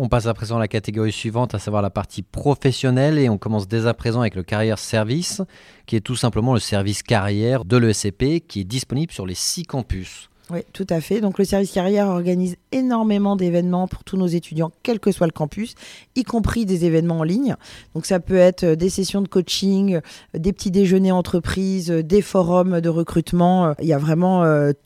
On 0.00 0.09
passe 0.09 0.26
à 0.26 0.35
présent 0.35 0.57
à 0.57 0.61
la 0.61 0.68
catégorie 0.68 1.11
suivante, 1.11 1.57
à 1.57 1.59
savoir 1.59 1.83
la 1.83 1.90
partie 1.90 2.23
professionnelle, 2.23 3.18
et 3.18 3.28
on 3.28 3.37
commence 3.37 3.66
dès 3.66 3.87
à 3.87 3.95
présent 3.95 4.21
avec 4.21 4.37
le 4.37 4.45
carrière 4.45 4.78
service, 4.78 5.42
qui 5.87 5.97
est 5.97 6.00
tout 6.00 6.14
simplement 6.14 6.54
le 6.54 6.61
service 6.61 7.02
carrière 7.02 7.64
de 7.64 7.76
l'ESCP, 7.76 8.47
qui 8.47 8.61
est 8.61 8.64
disponible 8.64 9.12
sur 9.12 9.26
les 9.26 9.35
6 9.35 9.64
campus. 9.64 10.30
Oui, 10.50 10.60
tout 10.72 10.86
à 10.88 11.00
fait. 11.00 11.20
Donc 11.20 11.38
le 11.38 11.44
service 11.44 11.72
carrière 11.72 12.08
organise 12.08 12.56
énormément 12.72 13.36
d'événements 13.36 13.86
pour 13.86 14.02
tous 14.02 14.16
nos 14.16 14.26
étudiants, 14.26 14.72
quel 14.82 14.98
que 14.98 15.12
soit 15.12 15.26
le 15.26 15.32
campus, 15.32 15.74
y 16.16 16.24
compris 16.24 16.64
des 16.64 16.86
événements 16.86 17.18
en 17.18 17.22
ligne. 17.22 17.54
Donc 17.94 18.06
ça 18.06 18.18
peut 18.18 18.36
être 18.36 18.64
euh, 18.64 18.76
des 18.76 18.88
sessions 18.88 19.20
de 19.20 19.28
coaching, 19.28 19.96
euh, 19.96 20.38
des 20.38 20.54
petits 20.54 20.70
déjeuners 20.70 21.12
entreprises, 21.12 21.90
euh, 21.90 22.02
des 22.02 22.22
forums 22.22 22.80
de 22.80 22.88
recrutement. 22.88 23.74
Il 23.80 23.86
y 23.86 23.92
a 23.92 23.98
vraiment 23.98 24.28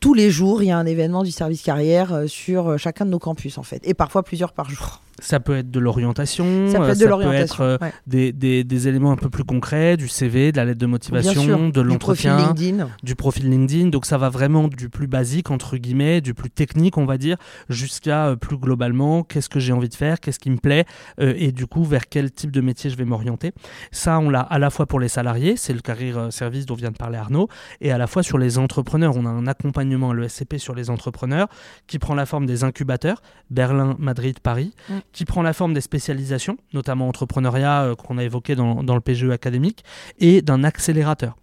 tous 0.01 0.15
les 0.15 0.31
jours, 0.31 0.63
il 0.63 0.67
y 0.67 0.71
a 0.71 0.79
un 0.79 0.87
événement 0.87 1.23
du 1.23 1.31
service 1.31 1.63
carrière 1.63 2.25
sur 2.27 2.79
chacun 2.79 3.05
de 3.05 3.11
nos 3.11 3.19
campus 3.19 3.59
en 3.59 3.63
fait, 3.63 3.81
et 3.87 3.95
parfois 3.95 4.23
plusieurs 4.23 4.53
par 4.53 4.71
jour. 4.71 5.01
Ça 5.23 5.39
peut 5.39 5.57
être 5.57 5.71
de 5.71 5.79
l'orientation, 5.79 6.69
ça 6.71 6.81
peut 6.81 7.33
être, 7.33 7.61
euh, 7.61 7.79
des, 8.09 8.33
des, 8.33 8.65
des, 8.65 8.89
éléments 8.89 9.13
un 9.13 9.17
peu 9.17 9.31
plus 9.31 9.45
concrets, 9.45 9.97
du 9.97 10.09
CV, 10.09 10.51
de 10.51 10.57
la 10.57 10.65
lettre 10.65 10.81
de 10.81 10.87
motivation, 10.87 11.69
de 11.69 11.81
l'entretien, 11.81 12.53
du 13.03 13.15
profil 13.15 13.49
LinkedIn. 13.49 13.89
Donc 13.89 14.05
ça 14.05 14.19
va 14.19 14.29
vraiment 14.31 14.67
du 14.67 14.89
plus 14.89 15.07
basique, 15.07 15.53
entre 15.53 15.77
guillemets, 15.77 16.21
du 16.21 16.35
plus 16.35 16.51
technique, 16.51 16.99
on 16.99 17.05
va 17.05 17.19
dire, 17.19 17.37
jusqu'à 17.69 18.27
euh, 18.27 18.37
plus 18.37 18.59
globalement, 18.59 19.23
qu'est-ce 19.23 19.49
que 19.49 19.61
j'ai 19.61 19.73
envie 19.73 19.89
de 19.89 19.95
faire, 19.95 20.19
qu'est-ce 20.19 20.41
qui 20.41 20.51
me 20.51 20.59
plaît, 20.59 20.87
euh, 21.21 21.35
et 21.37 21.53
du 21.53 21.67
coup, 21.67 21.85
vers 21.85 22.09
quel 22.09 22.33
type 22.33 22.51
de 22.51 22.61
métier 22.61 22.91
je 22.91 22.97
vais 22.97 23.05
m'orienter. 23.05 23.53
Ça, 23.93 24.19
on 24.19 24.29
l'a 24.29 24.41
à 24.41 24.59
la 24.59 24.71
fois 24.71 24.87
pour 24.87 24.99
les 24.99 25.09
salariés, 25.09 25.57
c'est 25.57 25.73
le 25.73 25.81
carrière 25.81 26.33
service 26.33 26.67
dont 26.67 26.75
vient 26.75 26.91
de 26.91 26.97
parler 26.97 27.19
Arnaud, 27.19 27.49
et 27.81 27.93
à 27.93 27.99
la 27.99 28.09
fois 28.09 28.25
sur 28.25 28.39
les 28.39 28.59
entrepreneurs. 28.59 29.17
On 29.17 29.25
a 29.25 29.31
un 29.31 29.47
accompagnement 29.47 30.11
à 30.11 30.15
l'ESCP 30.15 30.59
sur 30.59 30.75
les 30.75 30.91
entrepreneurs 30.91 31.47
qui 31.87 32.01
prend 32.01 32.15
la 32.15 32.27
forme 32.27 32.47
des 32.47 32.65
incubateurs, 32.65 33.23
Berlin, 33.51 33.95
Madrid, 34.01 34.41
Paris. 34.41 34.75
Mm 34.89 34.95
qui 35.13 35.25
prend 35.25 35.43
la 35.43 35.53
forme 35.53 35.75
des 35.75 35.81
spécialisations, 35.81 36.57
notamment 36.73 37.09
entrepreneuriat 37.09 37.83
euh, 37.83 37.95
qu'on 37.95 38.19
a 38.19 38.25
évoqué 38.25 38.55
dans, 38.55 38.83
dans, 38.83 38.95
le 38.95 39.01
PGE 39.01 39.31
académique, 39.31 39.85
et 40.19 40.43
d'un 40.43 40.65
accélérateur. 40.65 41.37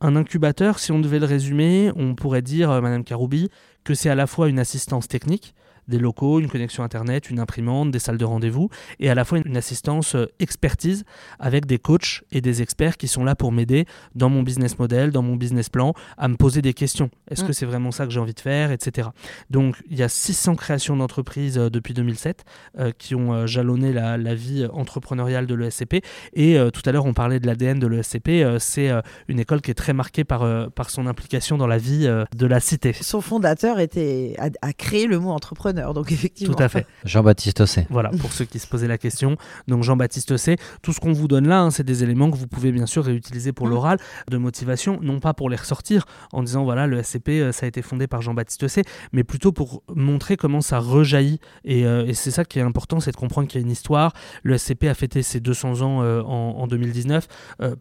Un 0.00 0.16
incubateur, 0.16 0.78
si 0.78 0.92
on 0.92 0.98
devait 0.98 1.18
le 1.18 1.24
résumer, 1.26 1.90
on 1.96 2.14
pourrait 2.14 2.42
dire, 2.42 2.70
euh, 2.70 2.80
Madame 2.80 3.04
Karoubi, 3.04 3.48
que 3.84 3.94
c'est 3.94 4.10
à 4.10 4.14
la 4.14 4.26
fois 4.26 4.48
une 4.48 4.58
assistance 4.58 5.08
technique, 5.08 5.54
des 5.92 5.98
locaux, 5.98 6.40
une 6.40 6.48
connexion 6.48 6.82
Internet, 6.82 7.30
une 7.30 7.38
imprimante, 7.38 7.90
des 7.90 7.98
salles 7.98 8.16
de 8.16 8.24
rendez-vous, 8.24 8.70
et 8.98 9.10
à 9.10 9.14
la 9.14 9.24
fois 9.24 9.38
une 9.44 9.56
assistance 9.56 10.14
euh, 10.14 10.26
expertise 10.40 11.04
avec 11.38 11.66
des 11.66 11.78
coachs 11.78 12.22
et 12.32 12.40
des 12.40 12.62
experts 12.62 12.96
qui 12.96 13.08
sont 13.08 13.24
là 13.24 13.36
pour 13.36 13.52
m'aider 13.52 13.84
dans 14.14 14.30
mon 14.30 14.42
business 14.42 14.78
model, 14.78 15.10
dans 15.10 15.22
mon 15.22 15.36
business 15.36 15.68
plan, 15.68 15.92
à 16.16 16.28
me 16.28 16.36
poser 16.36 16.62
des 16.62 16.72
questions. 16.72 17.10
Est-ce 17.30 17.44
mm. 17.44 17.46
que 17.46 17.52
c'est 17.52 17.66
vraiment 17.66 17.90
ça 17.90 18.06
que 18.06 18.10
j'ai 18.10 18.20
envie 18.20 18.34
de 18.34 18.40
faire, 18.40 18.72
etc. 18.72 19.08
Donc 19.50 19.76
il 19.90 19.98
y 19.98 20.02
a 20.02 20.08
600 20.08 20.56
créations 20.56 20.96
d'entreprises 20.96 21.58
euh, 21.58 21.68
depuis 21.68 21.92
2007 21.92 22.44
euh, 22.78 22.90
qui 22.96 23.14
ont 23.14 23.46
jalonné 23.46 23.92
la, 23.92 24.34
vie 24.34 24.66
entrepreneuriale 24.72 25.46
de 25.46 25.54
l'ESCP. 25.54 26.02
Et 26.32 26.56
tout 26.72 26.80
à 26.86 26.92
l'heure 26.92 27.04
on 27.04 27.12
parlait 27.12 27.38
de 27.38 27.46
l'ADN 27.46 27.78
de 27.78 27.86
l'ESCP, 27.86 28.58
c'est 28.58 28.90
une 29.28 29.38
école 29.38 29.60
qui 29.60 29.70
est 29.70 29.74
très 29.74 29.92
marquée 29.92 30.24
par, 30.24 30.70
par 30.70 30.88
son 30.88 31.06
implication 31.06 31.58
dans 31.58 31.66
la 31.66 31.76
vie 31.76 32.08
de 32.34 32.46
la 32.46 32.60
cité. 32.60 32.94
Son 32.94 33.20
fondateur 33.20 33.78
était, 33.78 34.34
a 34.38 34.72
créé 34.72 35.06
le 35.06 35.18
mot 35.18 35.30
entrepreneur 35.30 35.81
donc 35.92 36.12
effectivement. 36.12 36.54
Tout 36.54 36.62
à 36.62 36.68
fait. 36.68 36.86
Jean-Baptiste 37.04 37.60
Ossé. 37.60 37.86
Voilà, 37.90 38.10
pour 38.10 38.32
ceux 38.32 38.44
qui 38.44 38.58
se 38.58 38.66
posaient 38.66 38.88
la 38.88 38.98
question. 38.98 39.36
Donc 39.68 39.82
Jean-Baptiste 39.82 40.30
Ossé, 40.30 40.56
tout 40.82 40.92
ce 40.92 41.00
qu'on 41.00 41.12
vous 41.12 41.28
donne 41.28 41.48
là, 41.48 41.60
hein, 41.60 41.70
c'est 41.70 41.84
des 41.84 42.02
éléments 42.02 42.30
que 42.30 42.36
vous 42.36 42.46
pouvez 42.46 42.72
bien 42.72 42.86
sûr 42.86 43.04
réutiliser 43.04 43.52
pour 43.52 43.66
mmh. 43.66 43.70
l'oral, 43.70 43.98
de 44.30 44.36
motivation, 44.36 44.98
non 45.02 45.20
pas 45.20 45.34
pour 45.34 45.50
les 45.50 45.56
ressortir 45.56 46.06
en 46.32 46.42
disant 46.42 46.64
voilà, 46.64 46.86
le 46.86 47.02
SCP, 47.02 47.28
euh, 47.28 47.52
ça 47.52 47.66
a 47.66 47.68
été 47.68 47.82
fondé 47.82 48.06
par 48.06 48.22
Jean-Baptiste 48.22 48.62
Ossé, 48.62 48.82
mais 49.12 49.24
plutôt 49.24 49.52
pour 49.52 49.82
montrer 49.94 50.36
comment 50.36 50.60
ça 50.60 50.78
rejaillit. 50.78 51.40
Et, 51.64 51.86
euh, 51.86 52.06
et 52.06 52.14
c'est 52.14 52.30
ça 52.30 52.44
qui 52.44 52.58
est 52.58 52.62
important, 52.62 53.00
c'est 53.00 53.12
de 53.12 53.16
comprendre 53.16 53.48
qu'il 53.48 53.60
y 53.60 53.64
a 53.64 53.66
une 53.66 53.72
histoire. 53.72 54.12
Le 54.42 54.56
SCP 54.56 54.84
a 54.84 54.94
fêté 54.94 55.22
ses 55.22 55.40
200 55.40 55.82
ans 55.82 56.02
euh, 56.02 56.22
en, 56.22 56.58
en, 56.58 56.66
2019, 56.66 57.26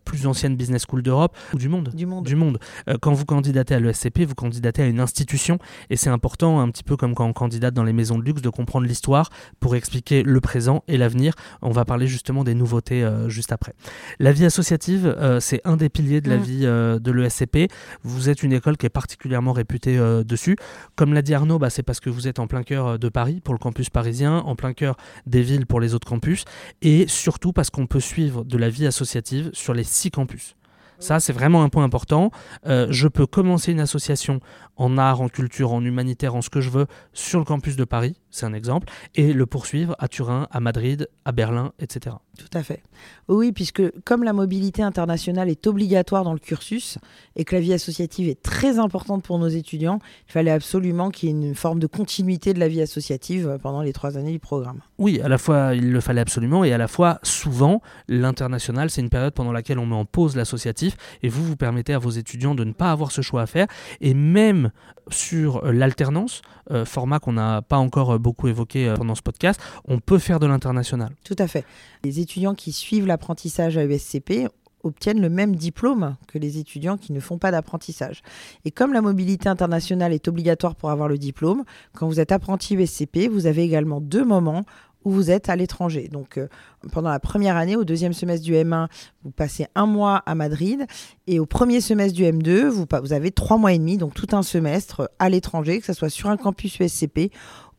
plus 0.05 0.27
ancienne 0.27 0.55
business 0.55 0.86
school 0.88 1.01
d'Europe 1.01 1.36
ou 1.53 1.58
du 1.58 1.70
monde. 1.70 1.89
Du 1.93 2.05
monde. 2.05 2.25
Du 2.25 2.36
monde. 2.36 2.60
quand 3.01 3.13
vous 3.13 3.25
candidatez 3.25 3.75
à 3.75 3.79
l'ESCP, 3.79 4.24
vous 4.25 4.36
candidatez 4.36 4.81
à 4.81 4.88
une 4.88 5.00
institution 5.00 5.60
et 5.89 5.96
c'est 5.96 6.10
important, 6.10 6.60
un 6.60 6.70
petit 6.70 6.84
peu 6.84 6.98
comme 6.98 7.15
quand 7.15 7.25
on 7.25 7.34
candidate 7.34 7.74
dans 7.74 7.81
dans 7.82 7.86
les 7.86 7.94
maisons 7.94 8.20
de 8.20 8.24
luxe 8.24 8.44
de 8.44 8.50
comprendre 8.50 8.86
l'histoire 8.86 9.32
pour 9.60 9.76
expliquer 9.76 10.22
le 10.22 10.40
présent 10.40 10.84
et 10.88 10.98
l'avenir. 10.98 11.34
On 11.64 11.72
va 11.72 11.84
parler 11.84 12.06
justement 12.06 12.44
des 12.44 12.54
nouveautés 12.54 13.10
juste 13.28 13.52
après. 13.52 13.74
La 14.20 14.32
vie 14.32 14.46
associative, 14.46 15.16
c'est 15.40 15.62
un 15.66 15.78
des 15.78 15.90
piliers 15.90 16.22
de 16.22 16.30
la 16.30 16.38
mm. 16.38 16.42
vie 16.42 16.62
de 16.62 17.12
l'ESCP. 17.12 17.72
Vous 18.04 18.30
êtes 18.30 18.44
une 18.44 18.54
école 18.54 18.78
qui 18.78 18.86
est 18.86 18.90
particulièrement 18.90 19.52
réputée 19.52 19.98
dessus. 20.24 20.58
Comme 20.96 21.16
l'a 21.16 21.24
dit 21.24 21.34
Arnaud, 21.34 21.58
bah, 21.58 21.72
c'est 21.72 21.82
parce 21.82 22.00
que 22.00 22.12
vous 22.12 22.28
êtes 22.28 22.38
en 22.38 22.46
plein 22.46 22.62
cœur 22.62 23.00
de 23.00 23.10
Paris 23.10 23.42
pour 23.44 23.56
le 23.56 23.60
campus 23.60 23.90
parisien, 23.90 24.38
en 24.38 24.56
plein 24.56 24.74
cœur 24.74 24.96
des 25.26 25.42
villes 25.42 25.66
pour 25.66 25.80
les 25.80 25.96
autres 25.96 26.08
campus, 26.08 26.46
et 26.84 27.08
surtout 27.08 27.52
parce 27.52 27.72
qu'on 27.72 27.88
peut 27.88 28.00
suivre 28.00 28.44
de 28.44 28.58
la 28.58 28.70
vie 28.70 28.86
associative 28.86 29.50
sur 29.54 29.74
les 29.74 29.84
six 29.84 30.12
campus. 30.12 30.56
Ça, 31.01 31.20
c'est 31.20 31.34
vraiment 31.34 31.63
un 31.63 31.70
point 31.70 31.84
important. 31.84 32.29
Euh, 32.67 32.86
je 32.91 33.08
peux 33.08 33.25
commencer 33.25 33.72
une 33.72 33.79
association 33.79 34.39
en 34.75 35.00
art, 35.00 35.22
en 35.22 35.29
culture, 35.29 35.74
en 35.74 35.84
humanitaire, 35.84 36.36
en 36.36 36.41
ce 36.41 36.50
que 36.50 36.62
je 36.62 36.70
veux, 36.70 36.86
sur 37.12 37.39
le 37.39 37.46
campus 37.46 37.75
de 37.75 37.84
Paris, 37.84 38.15
c'est 38.29 38.46
un 38.46 38.53
exemple, 38.53 38.88
et 39.15 39.34
le 39.34 39.46
poursuivre 39.46 39.96
à 40.00 40.08
Turin, 40.08 40.48
à 40.51 40.60
Madrid, 40.60 41.08
à 41.25 41.31
Berlin, 41.31 41.74
etc. 41.79 42.15
Tout 42.38 42.58
à 42.58 42.63
fait. 42.63 42.81
Oui, 43.27 43.51
puisque 43.51 43.84
comme 44.03 44.24
la 44.24 44.34
mobilité 44.34 44.81
internationale 44.81 45.50
est 45.50 45.67
obligatoire 45.67 46.24
dans 46.24 46.34
le 46.34 46.39
cursus 46.39 46.98
et 47.36 47.43
que 47.43 47.55
la 47.55 47.62
vie 47.62 47.74
associative 47.74 48.29
est 48.29 48.41
très 48.41 48.79
importante 48.79 49.24
pour 49.24 49.38
nos 49.38 49.50
étudiants, 49.50 50.00
il 50.27 50.31
fallait 50.31 50.51
absolument 50.51 51.10
qu'il 51.12 51.29
y 51.29 51.31
ait 51.31 51.36
une 51.36 51.55
forme 51.55 51.79
de 51.79 51.88
continuité 51.88 52.53
de 52.53 52.60
la 52.60 52.67
vie 52.67 52.81
associative 52.81 53.60
pendant 53.62 53.81
les 53.81 53.93
trois 53.93 54.17
années 54.17 54.31
du 54.31 54.39
programme. 54.39 54.79
Oui, 54.98 55.20
à 55.22 55.27
la 55.27 55.38
fois 55.38 55.75
il 55.75 55.91
le 55.91 56.00
fallait 56.00 56.22
absolument 56.22 56.63
et 56.63 56.74
à 56.74 56.77
la 56.77 56.88
fois 56.88 57.20
souvent 57.22 57.81
l'international, 58.08 58.89
c'est 58.89 59.01
une 59.01 59.10
période 59.10 59.34
pendant 59.34 59.51
laquelle 59.51 59.77
on 59.77 59.86
met 59.86 59.96
en 59.96 60.05
pause 60.05 60.36
l'associatif 60.36 60.90
et 61.24 61.29
vous 61.29 61.43
vous 61.43 61.55
permettez 61.55 61.93
à 61.93 62.00
vos 62.00 62.10
étudiants 62.10 62.55
de 62.55 62.63
ne 62.63 62.74
pas 62.74 62.91
avoir 62.91 63.12
ce 63.12 63.21
choix 63.21 63.41
à 63.41 63.45
faire 63.45 63.67
et 64.00 64.13
même 64.13 64.71
sur 65.10 65.63
euh, 65.63 65.71
l'alternance, 65.71 66.41
euh, 66.71 66.86
format 66.86 67.19
qu'on 67.19 67.33
n'a 67.33 67.62
pas 67.62 67.77
encore 67.77 68.12
euh, 68.12 68.17
beaucoup 68.17 68.48
évoqué 68.48 68.93
pendant 68.95 69.15
ce 69.15 69.21
podcast, 69.21 69.60
on 69.86 70.00
peut 70.00 70.19
faire 70.19 70.39
de 70.39 70.48
l'international. 70.48 71.10
Tout 71.24 71.36
à 71.39 71.48
fait. 71.48 71.65
Les 72.03 72.19
étudiants 72.19 72.55
qui 72.55 72.71
suivent 72.71 73.07
l'apprentissage 73.07 73.77
à 73.77 73.83
ESCP 73.83 74.48
obtiennent 74.83 75.21
le 75.21 75.29
même 75.29 75.55
diplôme 75.55 76.15
que 76.27 76.39
les 76.39 76.57
étudiants 76.57 76.98
qui 76.98 77.13
ne 77.13 77.19
font 77.19 77.38
pas 77.38 77.51
d'apprentissage. 77.51 78.21
Et 78.65 78.71
comme 78.71 78.93
la 78.93 79.01
mobilité 79.01 79.48
internationale 79.48 80.13
est 80.13 80.27
obligatoire 80.27 80.75
pour 80.75 80.89
avoir 80.89 81.07
le 81.07 81.19
diplôme, 81.19 81.63
quand 81.93 82.07
vous 82.07 82.19
êtes 82.19 82.31
apprenti 82.31 82.74
ESCP, 82.75 83.27
vous 83.27 83.45
avez 83.45 83.63
également 83.63 84.01
deux 84.01 84.25
moments 84.25 84.65
où 85.03 85.12
vous 85.12 85.31
êtes 85.31 85.50
à 85.50 85.55
l'étranger. 85.55 86.08
Donc 86.08 86.38
euh, 86.38 86.48
pendant 86.91 87.10
la 87.10 87.20
première 87.20 87.58
année, 87.58 87.75
au 87.75 87.84
deuxième 87.84 88.13
semestre 88.13 88.46
du 88.46 88.53
M1, 88.53 88.88
vous 89.24 89.31
passez 89.31 89.67
un 89.75 89.86
mois 89.86 90.17
à 90.25 90.36
Madrid 90.36 90.86
et 91.27 91.39
au 91.39 91.46
premier 91.46 91.81
semestre 91.81 92.15
du 92.15 92.24
M2, 92.24 92.67
vous, 92.67 92.86
vous 93.01 93.13
avez 93.13 93.31
trois 93.31 93.58
mois 93.58 93.74
et 93.74 93.79
demi, 93.79 93.98
donc 93.98 94.13
tout 94.13 94.36
un 94.36 94.43
semestre 94.43 95.10
à 95.20 95.29
l'étranger, 95.29 95.79
que 95.79 95.86
ce 95.86 95.93
soit 95.93 96.10
sur 96.10 96.29
un 96.29 96.38
campus 96.38 96.79
USCP 96.79 97.31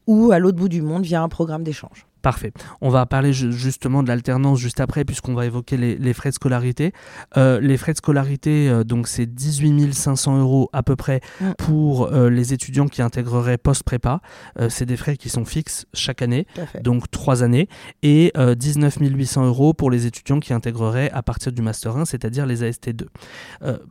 ou 0.07 0.33
à 0.33 0.39
l'autre 0.39 0.59
bout 0.59 0.69
du 0.69 0.83
monde 0.83 1.05
via 1.05 1.23
un 1.23 1.29
programme 1.29 1.63
d'échange. 1.63 2.07
Parfait. 2.23 2.53
On 2.81 2.89
va 2.89 3.05
parler 3.05 3.33
justement 3.33 4.05
de 4.05 4.09
l'alternance 4.09 4.61
juste 4.61 4.79
après, 4.79 5.05
puisqu'on 5.05 5.35
va 5.35 5.45
évoquer 5.45 5.77
les, 5.77 6.13
frais 6.13 6.29
de 6.29 6.35
scolarité. 6.35 6.93
Euh, 7.37 7.61
les 7.61 7.77
frais 7.77 7.93
de 7.93 7.99
scolarité, 7.99 8.69
euh, 8.69 8.85
donc 8.85 9.09
c'est 9.09 9.27
18 9.27 9.93
500 9.93 10.39
euros 10.39 10.71
à 10.73 10.85
peu 10.85 10.95
près 10.95 11.21
mm. 11.41 11.53
pour 11.59 12.07
euh, 12.07 12.31
les 12.31 12.53
étudiants 12.53 12.87
qui 12.87 13.03
intégreraient 13.03 13.59
post-prépa. 13.59 14.21
c'est 14.69 14.87
des 14.87 14.97
frais 14.97 15.17
qui 15.17 15.29
sont 15.29 15.45
fixes 15.45 15.87
chaque 15.95 16.23
année, 16.23 16.47
donc 16.83 17.11
trois 17.11 17.43
années, 17.43 17.69
et 18.03 18.33
19 18.37 18.99
800 19.01 19.47
euros 19.47 19.75
pour 19.75 19.91
les 19.91 20.07
étudiants 20.07 20.39
qui 20.39 20.53
intégreraient 20.53 21.11
à 21.11 21.23
partir 21.23 21.51
du 21.51 21.63
Master 21.63 21.97
1, 21.97 22.05
c'est-à-dire 22.05 22.47
les 22.47 22.63
AST2. 22.63 23.07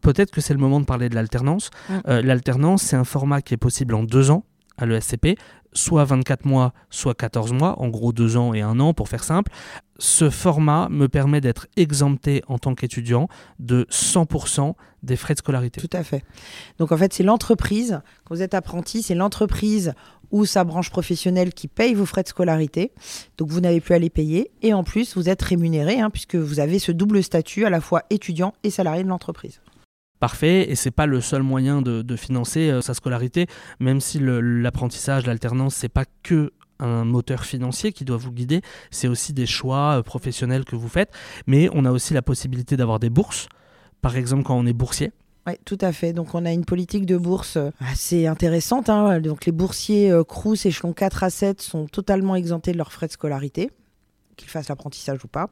Peut-être 0.01 0.31
que 0.31 0.39
c'est 0.39 0.53
le 0.53 0.59
moment 0.59 0.79
de 0.79 0.85
parler 0.85 1.09
de 1.09 1.15
l'alternance. 1.15 1.69
Mm. 1.89 2.19
l'alternance, 2.21 2.83
c'est 2.83 2.95
un 2.95 3.03
format 3.03 3.41
qui 3.41 3.53
est 3.53 3.57
possible 3.57 3.95
en 3.95 4.03
deux 4.03 4.31
ans 4.31 4.45
à 4.77 4.85
l'ESCP, 4.85 5.37
soit 5.73 6.03
24 6.03 6.45
mois, 6.45 6.73
soit 6.89 7.15
14 7.15 7.53
mois, 7.53 7.79
en 7.79 7.89
gros 7.89 8.13
2 8.13 8.37
ans 8.37 8.53
et 8.53 8.61
1 8.61 8.79
an 8.79 8.93
pour 8.93 9.09
faire 9.09 9.23
simple. 9.23 9.51
Ce 9.97 10.29
format 10.29 10.89
me 10.89 11.07
permet 11.07 11.41
d'être 11.41 11.67
exempté 11.77 12.41
en 12.47 12.57
tant 12.57 12.73
qu'étudiant 12.73 13.27
de 13.59 13.85
100% 13.91 14.73
des 15.03 15.15
frais 15.15 15.33
de 15.33 15.39
scolarité. 15.39 15.79
Tout 15.81 15.95
à 15.95 16.03
fait. 16.03 16.23
Donc 16.79 16.91
en 16.91 16.97
fait, 16.97 17.13
c'est 17.13 17.23
l'entreprise, 17.23 18.01
quand 18.25 18.35
vous 18.35 18.41
êtes 18.41 18.53
apprenti, 18.53 19.03
c'est 19.03 19.15
l'entreprise 19.15 19.93
ou 20.31 20.45
sa 20.45 20.63
branche 20.63 20.89
professionnelle 20.89 21.53
qui 21.53 21.67
paye 21.67 21.93
vos 21.93 22.05
frais 22.05 22.23
de 22.23 22.29
scolarité. 22.29 22.93
Donc 23.37 23.49
vous 23.49 23.59
n'avez 23.59 23.81
plus 23.81 23.93
à 23.93 23.99
les 23.99 24.09
payer. 24.09 24.51
Et 24.61 24.73
en 24.73 24.83
plus, 24.83 25.15
vous 25.15 25.29
êtes 25.29 25.41
rémunéré, 25.41 25.99
hein, 25.99 26.09
puisque 26.09 26.35
vous 26.35 26.59
avez 26.59 26.79
ce 26.79 26.91
double 26.91 27.21
statut 27.23 27.65
à 27.65 27.69
la 27.69 27.81
fois 27.81 28.03
étudiant 28.09 28.53
et 28.63 28.69
salarié 28.69 29.03
de 29.03 29.09
l'entreprise 29.09 29.61
parfait 30.21 30.69
et 30.69 30.75
c'est 30.75 30.91
pas 30.91 31.07
le 31.07 31.19
seul 31.19 31.41
moyen 31.41 31.81
de, 31.81 32.15
financer 32.15 32.69
euh, 32.69 32.81
sa 32.81 32.93
scolarité, 32.93 33.47
même 33.79 33.99
si 33.99 34.19
l'apprentissage, 34.21 35.25
l'alternance, 35.25 35.75
c'est 35.75 35.89
pas 35.89 36.05
que 36.23 36.53
un 36.79 37.05
moteur 37.05 37.43
financier 37.43 37.91
qui 37.91 38.05
doit 38.05 38.17
vous 38.17 38.31
guider, 38.31 38.61
c'est 38.89 39.07
aussi 39.07 39.33
des 39.33 39.45
choix 39.45 39.97
euh, 39.97 40.03
professionnels 40.03 40.63
que 40.63 40.75
vous 40.75 40.87
faites, 40.87 41.11
mais 41.47 41.69
on 41.73 41.85
a 41.85 41.91
aussi 41.91 42.13
la 42.13 42.21
possibilité 42.21 42.77
d'avoir 42.77 42.99
des 42.99 43.09
bourses, 43.09 43.47
par 44.01 44.15
exemple 44.15 44.43
quand 44.43 44.57
on 44.57 44.65
est 44.65 44.73
boursier. 44.73 45.11
Oui, 45.47 45.53
tout 45.65 45.77
à 45.81 45.91
fait. 45.91 46.13
Donc, 46.13 46.35
on 46.35 46.45
a 46.45 46.51
une 46.51 46.65
politique 46.65 47.07
de 47.07 47.17
bourse 47.17 47.57
euh, 47.57 47.71
assez 47.79 48.27
intéressante. 48.27 48.89
Hein. 48.89 49.19
Donc, 49.21 49.47
les 49.47 49.51
boursiers 49.51 50.13
Crous, 50.27 50.65
échelon 50.67 50.93
4 50.93 51.23
à 51.23 51.29
7 51.31 51.61
sont 51.61 51.87
totalement 51.87 52.35
exemptés 52.35 52.73
de 52.73 52.77
leurs 52.77 52.91
frais 52.91 53.07
de 53.07 53.11
scolarité, 53.11 53.71
qu'ils 54.37 54.49
fassent 54.49 54.69
l'apprentissage 54.69 55.25
ou 55.25 55.27
pas. 55.27 55.49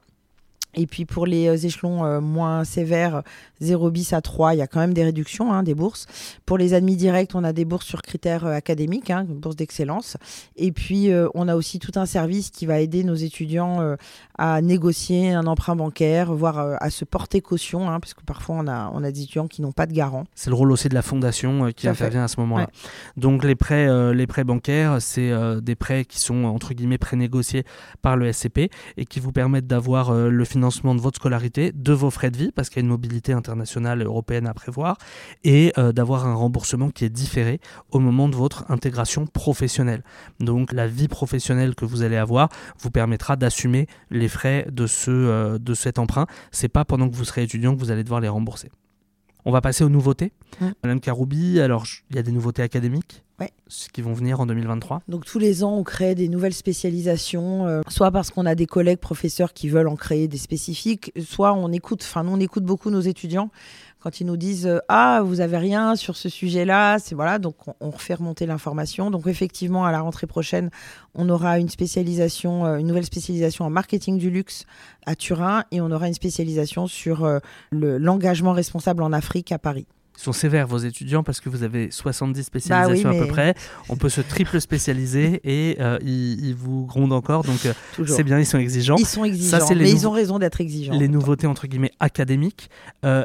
Et 0.76 0.86
puis 0.86 1.06
pour 1.06 1.26
les 1.26 1.48
euh, 1.48 1.56
échelons 1.56 2.06
euh, 2.06 2.22
moins 2.22 2.64
sévères, 2.64 3.24
0 3.60 3.90
bis 3.90 4.14
à 4.14 4.22
3, 4.22 4.54
il 4.54 4.58
y 4.58 4.62
a 4.62 4.68
quand 4.68 4.80
même 4.80 4.94
des 4.94 5.04
réductions, 5.04 5.52
hein, 5.52 5.64
des 5.64 5.74
bourses. 5.74 6.06
Pour 6.46 6.58
les 6.60 6.76
admis 6.76 6.96
directs, 6.96 7.32
on 7.34 7.44
a 7.44 7.54
des 7.54 7.66
bourses 7.66 7.88
sur 7.88 8.04
critères 8.04 8.46
euh, 8.46 8.54
académiques, 8.54 9.10
hein, 9.10 9.26
bourses 9.28 9.56
d'excellence. 9.56 10.18
Et 10.56 10.72
puis 10.72 11.10
on 11.34 11.48
a 11.48 11.56
aussi 11.56 11.80
tout 11.80 11.92
un 11.96 12.06
service 12.06 12.50
qui 12.50 12.66
va 12.66 12.80
aider 12.80 13.04
nos 13.04 13.16
étudiants 13.16 13.96
à 14.38 14.62
négocier 14.62 15.34
un 15.34 15.46
emprunt 15.48 15.76
bancaire, 15.76 16.34
voire 16.34 16.78
à 16.80 16.90
se 16.90 17.06
porter 17.06 17.42
caution, 17.42 17.90
hein, 17.90 18.00
parce 18.00 18.14
que 18.14 18.22
parfois 18.24 18.58
on 18.60 18.68
a, 18.68 18.92
on 18.94 19.04
a 19.04 19.12
des 19.12 19.24
étudiants 19.24 19.48
qui 19.48 19.62
n'ont 19.62 19.72
pas 19.72 19.86
de 19.86 19.94
garant. 19.94 20.26
C'est 20.36 20.50
le 20.50 20.56
rôle 20.56 20.72
aussi 20.72 20.90
de 20.90 20.94
la 20.94 21.02
fondation 21.02 21.72
qui 21.76 21.88
intervient 21.88 22.24
à 22.24 22.28
ce 22.28 22.40
moment-là. 22.42 22.70
Donc 23.18 23.44
les 23.44 23.56
prêts, 23.56 24.14
les 24.14 24.28
prêts 24.28 24.44
bancaires, 24.44 25.02
c'est 25.02 25.32
des 25.62 25.76
prêts 25.76 26.06
qui 26.06 26.20
sont 26.20 26.46
entre 26.46 26.74
guillemets 26.74 26.98
prénégociés 26.98 27.64
par 28.02 28.18
le 28.18 28.32
SCP 28.32 28.70
et 28.98 29.06
qui 29.06 29.20
vous 29.20 29.32
permettent 29.32 29.68
d'avoir 29.68 30.14
le 30.14 30.46
financement 30.46 30.59
de 30.60 31.02
votre 31.02 31.18
scolarité, 31.18 31.72
de 31.74 31.94
vos 31.94 32.10
frais 32.10 32.32
de 32.32 32.38
vie, 32.38 32.52
parce 32.52 32.70
qu'il 32.70 32.78
y 32.78 32.80
a 32.80 32.84
une 32.84 32.90
mobilité 32.90 33.34
internationale 33.34 34.02
européenne 34.02 34.48
à 34.48 34.54
prévoir, 34.54 34.98
et 35.44 35.74
euh, 35.78 35.92
d'avoir 35.92 36.28
un 36.28 36.34
remboursement 36.34 36.90
qui 36.90 37.06
est 37.06 37.10
différé 37.10 37.60
au 37.92 38.00
moment 38.00 38.30
de 38.30 38.36
votre 38.36 38.70
intégration 38.70 39.26
professionnelle. 39.26 40.04
Donc 40.40 40.72
la 40.72 40.88
vie 40.88 41.08
professionnelle 41.08 41.76
que 41.76 41.86
vous 41.86 42.04
allez 42.04 42.18
avoir 42.18 42.50
vous 42.80 42.92
permettra 42.92 43.36
d'assumer 43.36 43.88
les 44.12 44.28
frais 44.28 44.68
de, 44.72 44.86
euh, 45.08 45.58
de 45.58 45.74
cet 45.74 46.00
emprunt. 46.00 46.28
C'est 46.52 46.70
pas 46.70 46.86
pendant 46.86 47.10
que 47.10 47.16
vous 47.16 47.26
serez 47.26 47.44
étudiant 47.44 47.76
que 47.76 47.80
vous 47.80 47.92
allez 47.92 48.04
devoir 48.04 48.22
les 48.22 48.30
rembourser. 48.30 48.70
On 49.46 49.52
va 49.52 49.62
passer 49.62 49.84
aux 49.84 49.90
nouveautés. 49.90 50.32
Madame 50.84 51.00
Karoubi, 51.00 51.60
alors 51.60 51.86
il 52.10 52.16
y 52.16 52.20
a 52.20 52.24
des 52.24 52.32
nouveautés 52.32 52.62
académiques 52.62 53.24
qui 53.94 54.02
vont 54.02 54.14
venir 54.14 54.40
en 54.42 54.46
2023. 54.46 55.02
Donc 55.08 55.26
tous 55.26 55.40
les 55.40 55.64
ans, 55.64 55.76
on 55.78 55.84
crée 55.84 56.16
des 56.16 56.28
nouvelles 56.28 56.54
spécialisations, 56.54 57.68
euh, 57.68 57.82
soit 57.88 58.12
parce 58.12 58.32
qu'on 58.32 58.46
a 58.46 58.56
des 58.56 58.66
collègues 58.66 59.00
professeurs 59.00 59.54
qui 59.54 59.70
veulent 59.70 59.88
en 59.88 59.96
créer 59.96 60.28
des 60.28 60.38
spécifiques, 60.38 61.14
soit 61.24 61.54
on 61.54 61.72
écoute, 61.72 62.02
enfin 62.04 62.24
nous 62.24 62.32
on 62.32 62.40
écoute 62.40 62.64
beaucoup 62.64 62.90
nos 62.90 63.00
étudiants 63.00 63.50
quand 64.00 64.20
ils 64.20 64.26
nous 64.26 64.38
disent 64.38 64.68
euh, 64.68 64.80
ah 64.88 65.22
vous 65.24 65.42
avez 65.42 65.58
rien 65.58 65.96
sur 65.96 66.16
ce 66.16 66.30
sujet-là, 66.30 67.00
c'est 67.00 67.16
voilà 67.16 67.40
donc 67.40 67.56
on, 67.80 67.90
refait 67.90 68.16
remonter 68.16 68.46
l'information. 68.46 69.12
Donc 69.12 69.28
effectivement 69.28 69.86
à 69.86 69.92
la 69.92 70.02
rentrée 70.02 70.28
prochaine, 70.28 70.70
on 71.16 71.30
aura 71.30 71.60
une 71.60 71.70
spécialisation, 71.70 72.66
euh, 72.66 72.78
une 72.78 72.88
nouvelle 72.88 73.06
spécialisation 73.06 73.66
en 73.66 73.70
marketing 73.70 74.18
du 74.18 74.30
luxe 74.30 74.66
à 75.06 75.16
Turin 75.16 75.64
et 75.72 75.82
on 75.82 75.92
aura 75.92 76.08
une 76.08 76.14
spécialisation 76.14 76.88
sur 76.88 77.28
l'engagement 77.72 78.54
responsable 78.54 79.04
en 79.04 79.14
Afrique 79.14 79.52
à 79.52 79.60
Paris 79.60 79.88
sont 80.20 80.34
sévères 80.34 80.68
vos 80.68 80.80
étudiants 80.80 81.24
parce 81.24 81.40
que 81.40 81.48
vous 81.48 81.64
avez 81.64 81.92
70 81.92 82.44
spécialisations 82.44 83.10
bah 83.10 83.16
à 83.16 83.22
peu 83.22 83.28
près. 83.28 83.56
On 83.88 83.96
peut 83.96 84.10
se 84.10 84.20
triple 84.20 84.60
spécialiser 84.60 85.40
et 85.44 85.78
euh, 85.80 85.98
ils, 86.02 86.54
vous 86.54 86.86
grondent 86.86 87.14
encore. 87.14 87.44
Donc 87.44 87.66
euh, 87.66 87.74
c'est 88.06 88.24
bien, 88.24 88.38
ils 88.38 88.46
sont 88.46 88.58
exigeants. 88.58 88.98
Ils 88.98 89.06
sont 89.06 89.24
exigeants, 89.24 89.66
mais 89.76 89.92
ils 89.92 90.08
ont 90.08 90.12
raison 90.12 90.38
d'être 90.38 90.60
exigeants. 90.60 90.94
Les 90.94 91.08
nouveautés 91.08 91.48
entre 91.48 91.68
guillemets 91.68 91.94
académiques. 92.00 92.70
Euh, 93.06 93.24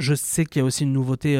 je 0.00 0.14
sais 0.14 0.44
qu'il 0.44 0.60
y 0.60 0.62
a 0.62 0.64
aussi 0.64 0.84
une 0.84 0.92
nouveauté 0.92 1.36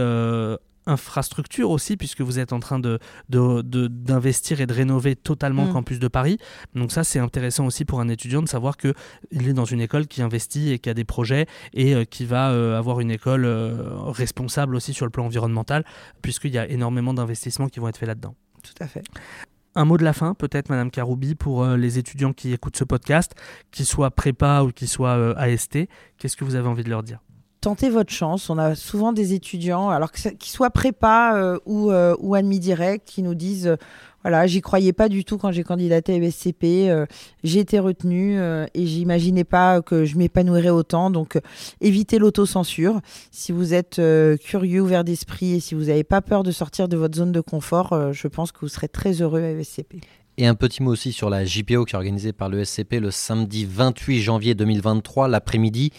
infrastructure 0.87 1.71
aussi, 1.71 1.97
puisque 1.97 2.21
vous 2.21 2.39
êtes 2.39 2.53
en 2.53 2.61
train 2.61 2.79
de, 2.79 2.99
d'investir 3.29 4.61
et 4.61 4.67
de 4.67 4.73
rénover 4.73 5.17
totalement 5.17 5.65
le 5.65 5.71
mm. 5.71 5.73
campus 5.73 5.99
de 5.99 6.09
Paris. 6.09 6.39
Donc 6.75 6.93
ça, 6.93 7.05
c'est 7.05 7.19
intéressant 7.19 7.67
aussi 7.67 7.85
pour 7.85 8.01
un 8.01 8.09
étudiant 8.09 8.43
de 8.43 8.49
savoir 8.49 8.77
qu'il 8.77 8.95
est 9.33 9.53
dans 9.53 9.65
une 9.65 9.81
école 9.81 10.07
qui 10.07 10.23
investit 10.23 10.73
et 10.73 10.79
qui 10.79 10.91
a 10.91 10.95
des 10.95 11.05
projets 11.05 11.47
et 11.73 11.95
euh, 11.95 12.05
qui 12.05 12.25
va 12.25 12.51
euh, 12.51 12.79
avoir 12.79 13.01
une 13.01 13.11
école 13.11 13.45
euh, 13.45 14.01
responsable 14.07 14.75
aussi 14.75 14.93
sur 14.93 15.07
le 15.07 15.11
plan 15.11 15.25
environnemental, 15.27 15.85
puisqu'il 16.23 16.53
y 16.53 16.59
a 16.59 16.69
énormément 16.69 17.15
d'investissements 17.15 17.69
qui 17.69 17.81
vont 17.81 17.89
être 17.89 17.99
faits 17.99 18.09
là-dedans. 18.09 18.35
Tout 18.63 18.83
à 18.83 18.87
fait. 18.87 19.05
Un 19.77 19.85
mot 19.85 19.97
de 19.97 20.05
la 20.05 20.13
fin, 20.13 20.35
peut-être, 20.35 20.69
Madame 20.69 20.91
Karoubi, 20.91 21.37
pour 21.37 21.65
les 21.65 21.99
étudiants 21.99 22.33
qui 22.33 22.53
écoutent 22.53 22.77
ce 22.77 22.83
podcast, 22.83 23.35
qu'ils 23.71 23.87
soient 23.87 24.11
prépa 24.11 24.63
ou 24.63 24.73
qu'ils 24.73 24.89
soient 24.89 25.39
AST. 25.39 25.79
Qu'est-ce 26.19 26.37
que 26.37 26.45
vous 26.45 26.57
avez 26.57 26.67
envie 26.67 26.83
de 26.83 26.91
leur 26.91 27.05
dire? 27.05 27.21
Tentez 27.61 27.91
votre 27.91 28.13
chance. 28.13 28.51
On 28.51 28.59
a 28.59 28.75
souvent 28.75 29.13
des 29.13 29.35
étudiants, 29.35 29.91
alors 29.91 30.13
qu'ils 30.13 30.51
soient 30.51 30.71
prépa 30.71 31.35
euh, 31.37 31.59
ou, 31.67 31.91
euh, 31.91 32.17
ou 32.21 32.35
admis 32.35 32.59
direct, 32.59 33.07
qui 33.07 33.23
nous 33.23 33.35
disent 33.35 33.69
euh, 33.69 33.77
voilà, 34.23 34.47
j'y 34.47 34.61
croyais 34.61 34.93
pas 34.93 35.09
du 35.09 35.25
tout 35.25 35.39
quand 35.39 35.51
j'ai 35.51 35.63
candidaté 35.63 36.13
à 36.13 36.17
ESCP. 36.17 37.07
j'ai 37.43 37.59
été 37.59 37.79
retenu 37.79 38.39
et 38.39 38.87
j'imaginais 38.87 39.45
pas 39.45 39.81
que 39.81 40.05
je 40.05 40.19
m'épanouirais 40.19 40.69
autant. 40.69 41.11
Donc, 41.11 41.41
évitez 41.81 42.19
l'autocensure. 42.19 43.01
Si 43.31 43.51
vous 43.51 43.73
êtes 43.73 43.99
curieux, 44.45 44.83
ouvert 44.83 45.05
d'esprit 45.05 45.55
et 45.55 45.61
si 45.61 45.75
vous 45.75 45.85
n'avez 45.85 46.05
pas 46.05 46.21
peur 46.21 46.43
de 46.43 46.53
sortir 46.53 46.87
de 46.87 46.99
votre 46.99 47.17
zone 47.17 47.33
de 47.33 47.41
confort, 47.41 48.13
je 48.13 48.29
pense 48.29 48.53
que 48.53 48.59
vous 48.61 48.69
serez 48.69 48.89
très 48.89 49.23
heureux 49.23 49.43
à 49.43 49.53
ESCP. 49.53 50.03
Et 50.37 50.47
un 50.47 50.55
petit 50.55 50.83
mot 50.83 50.91
aussi 50.91 51.13
sur 51.13 51.29
la 51.29 51.47
JPO 51.47 51.85
qui 51.85 51.95
est 51.95 51.97
organisée 51.97 52.33
par 52.33 52.49
le 52.51 52.65
SCP 52.65 53.01
le 53.01 53.11
samedi 53.11 53.67
28 53.67 54.21
janvier 54.21 54.55
2023, 54.55 55.29
l'après-midi. 55.29 55.93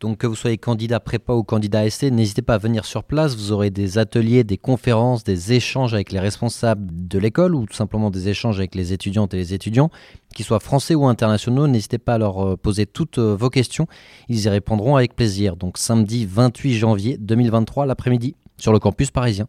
Donc 0.00 0.18
que 0.18 0.26
vous 0.26 0.34
soyez 0.34 0.58
candidat 0.58 1.00
prépa 1.00 1.32
ou 1.32 1.42
candidat 1.42 1.88
ST, 1.88 2.04
n'hésitez 2.12 2.42
pas 2.42 2.54
à 2.54 2.58
venir 2.58 2.84
sur 2.84 3.02
place. 3.02 3.34
Vous 3.34 3.52
aurez 3.52 3.70
des 3.70 3.96
ateliers, 3.96 4.44
des 4.44 4.58
conférences, 4.58 5.24
des 5.24 5.54
échanges 5.54 5.94
avec 5.94 6.12
les 6.12 6.20
responsables 6.20 6.86
de 6.92 7.18
l'école 7.18 7.54
ou 7.54 7.64
tout 7.64 7.74
simplement 7.74 8.10
des 8.10 8.28
échanges 8.28 8.58
avec 8.58 8.74
les 8.74 8.92
étudiantes 8.92 9.32
et 9.32 9.38
les 9.38 9.54
étudiants, 9.54 9.90
qu'ils 10.34 10.44
soient 10.44 10.60
français 10.60 10.94
ou 10.94 11.06
internationaux. 11.06 11.66
N'hésitez 11.66 11.98
pas 11.98 12.14
à 12.14 12.18
leur 12.18 12.46
euh, 12.46 12.56
poser 12.56 12.84
toutes 12.84 13.18
euh, 13.18 13.34
vos 13.34 13.48
questions. 13.48 13.86
Ils 14.28 14.44
y 14.44 14.48
répondront 14.50 14.96
avec 14.96 15.16
plaisir. 15.16 15.56
Donc 15.56 15.78
samedi 15.78 16.26
28 16.26 16.74
janvier 16.74 17.16
2023 17.16 17.86
l'après-midi 17.86 18.34
sur 18.58 18.72
le 18.72 18.78
campus 18.78 19.10
parisien. 19.10 19.48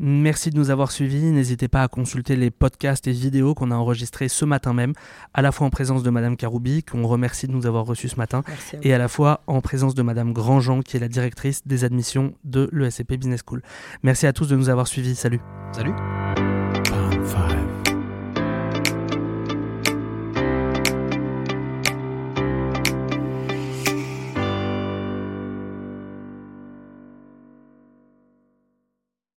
Merci 0.00 0.50
de 0.50 0.56
nous 0.56 0.70
avoir 0.70 0.92
suivis. 0.92 1.24
N'hésitez 1.32 1.68
pas 1.68 1.82
à 1.82 1.88
consulter 1.88 2.36
les 2.36 2.50
podcasts 2.50 3.06
et 3.06 3.12
vidéos 3.12 3.54
qu'on 3.54 3.70
a 3.70 3.74
enregistrés 3.74 4.28
ce 4.28 4.44
matin 4.44 4.72
même, 4.72 4.92
à 5.34 5.42
la 5.42 5.52
fois 5.52 5.66
en 5.66 5.70
présence 5.70 6.02
de 6.02 6.10
Madame 6.10 6.36
Karoubi, 6.36 6.82
qu'on 6.84 7.06
remercie 7.06 7.46
de 7.46 7.52
nous 7.52 7.66
avoir 7.66 7.84
reçus 7.84 8.08
ce 8.08 8.16
matin, 8.16 8.42
et 8.82 8.94
à 8.94 8.98
la 8.98 9.08
fois 9.08 9.42
en 9.46 9.60
présence 9.60 9.94
de 9.94 10.02
Madame 10.02 10.32
Grandjean, 10.32 10.82
qui 10.82 10.96
est 10.96 11.00
la 11.00 11.08
directrice 11.08 11.66
des 11.66 11.84
admissions 11.84 12.34
de 12.44 12.68
l'ESCP 12.72 13.14
Business 13.14 13.42
School. 13.46 13.62
Merci 14.02 14.26
à 14.26 14.32
tous 14.32 14.48
de 14.48 14.56
nous 14.56 14.68
avoir 14.68 14.86
suivis. 14.86 15.16
Salut. 15.16 15.40
Salut. 15.72 15.92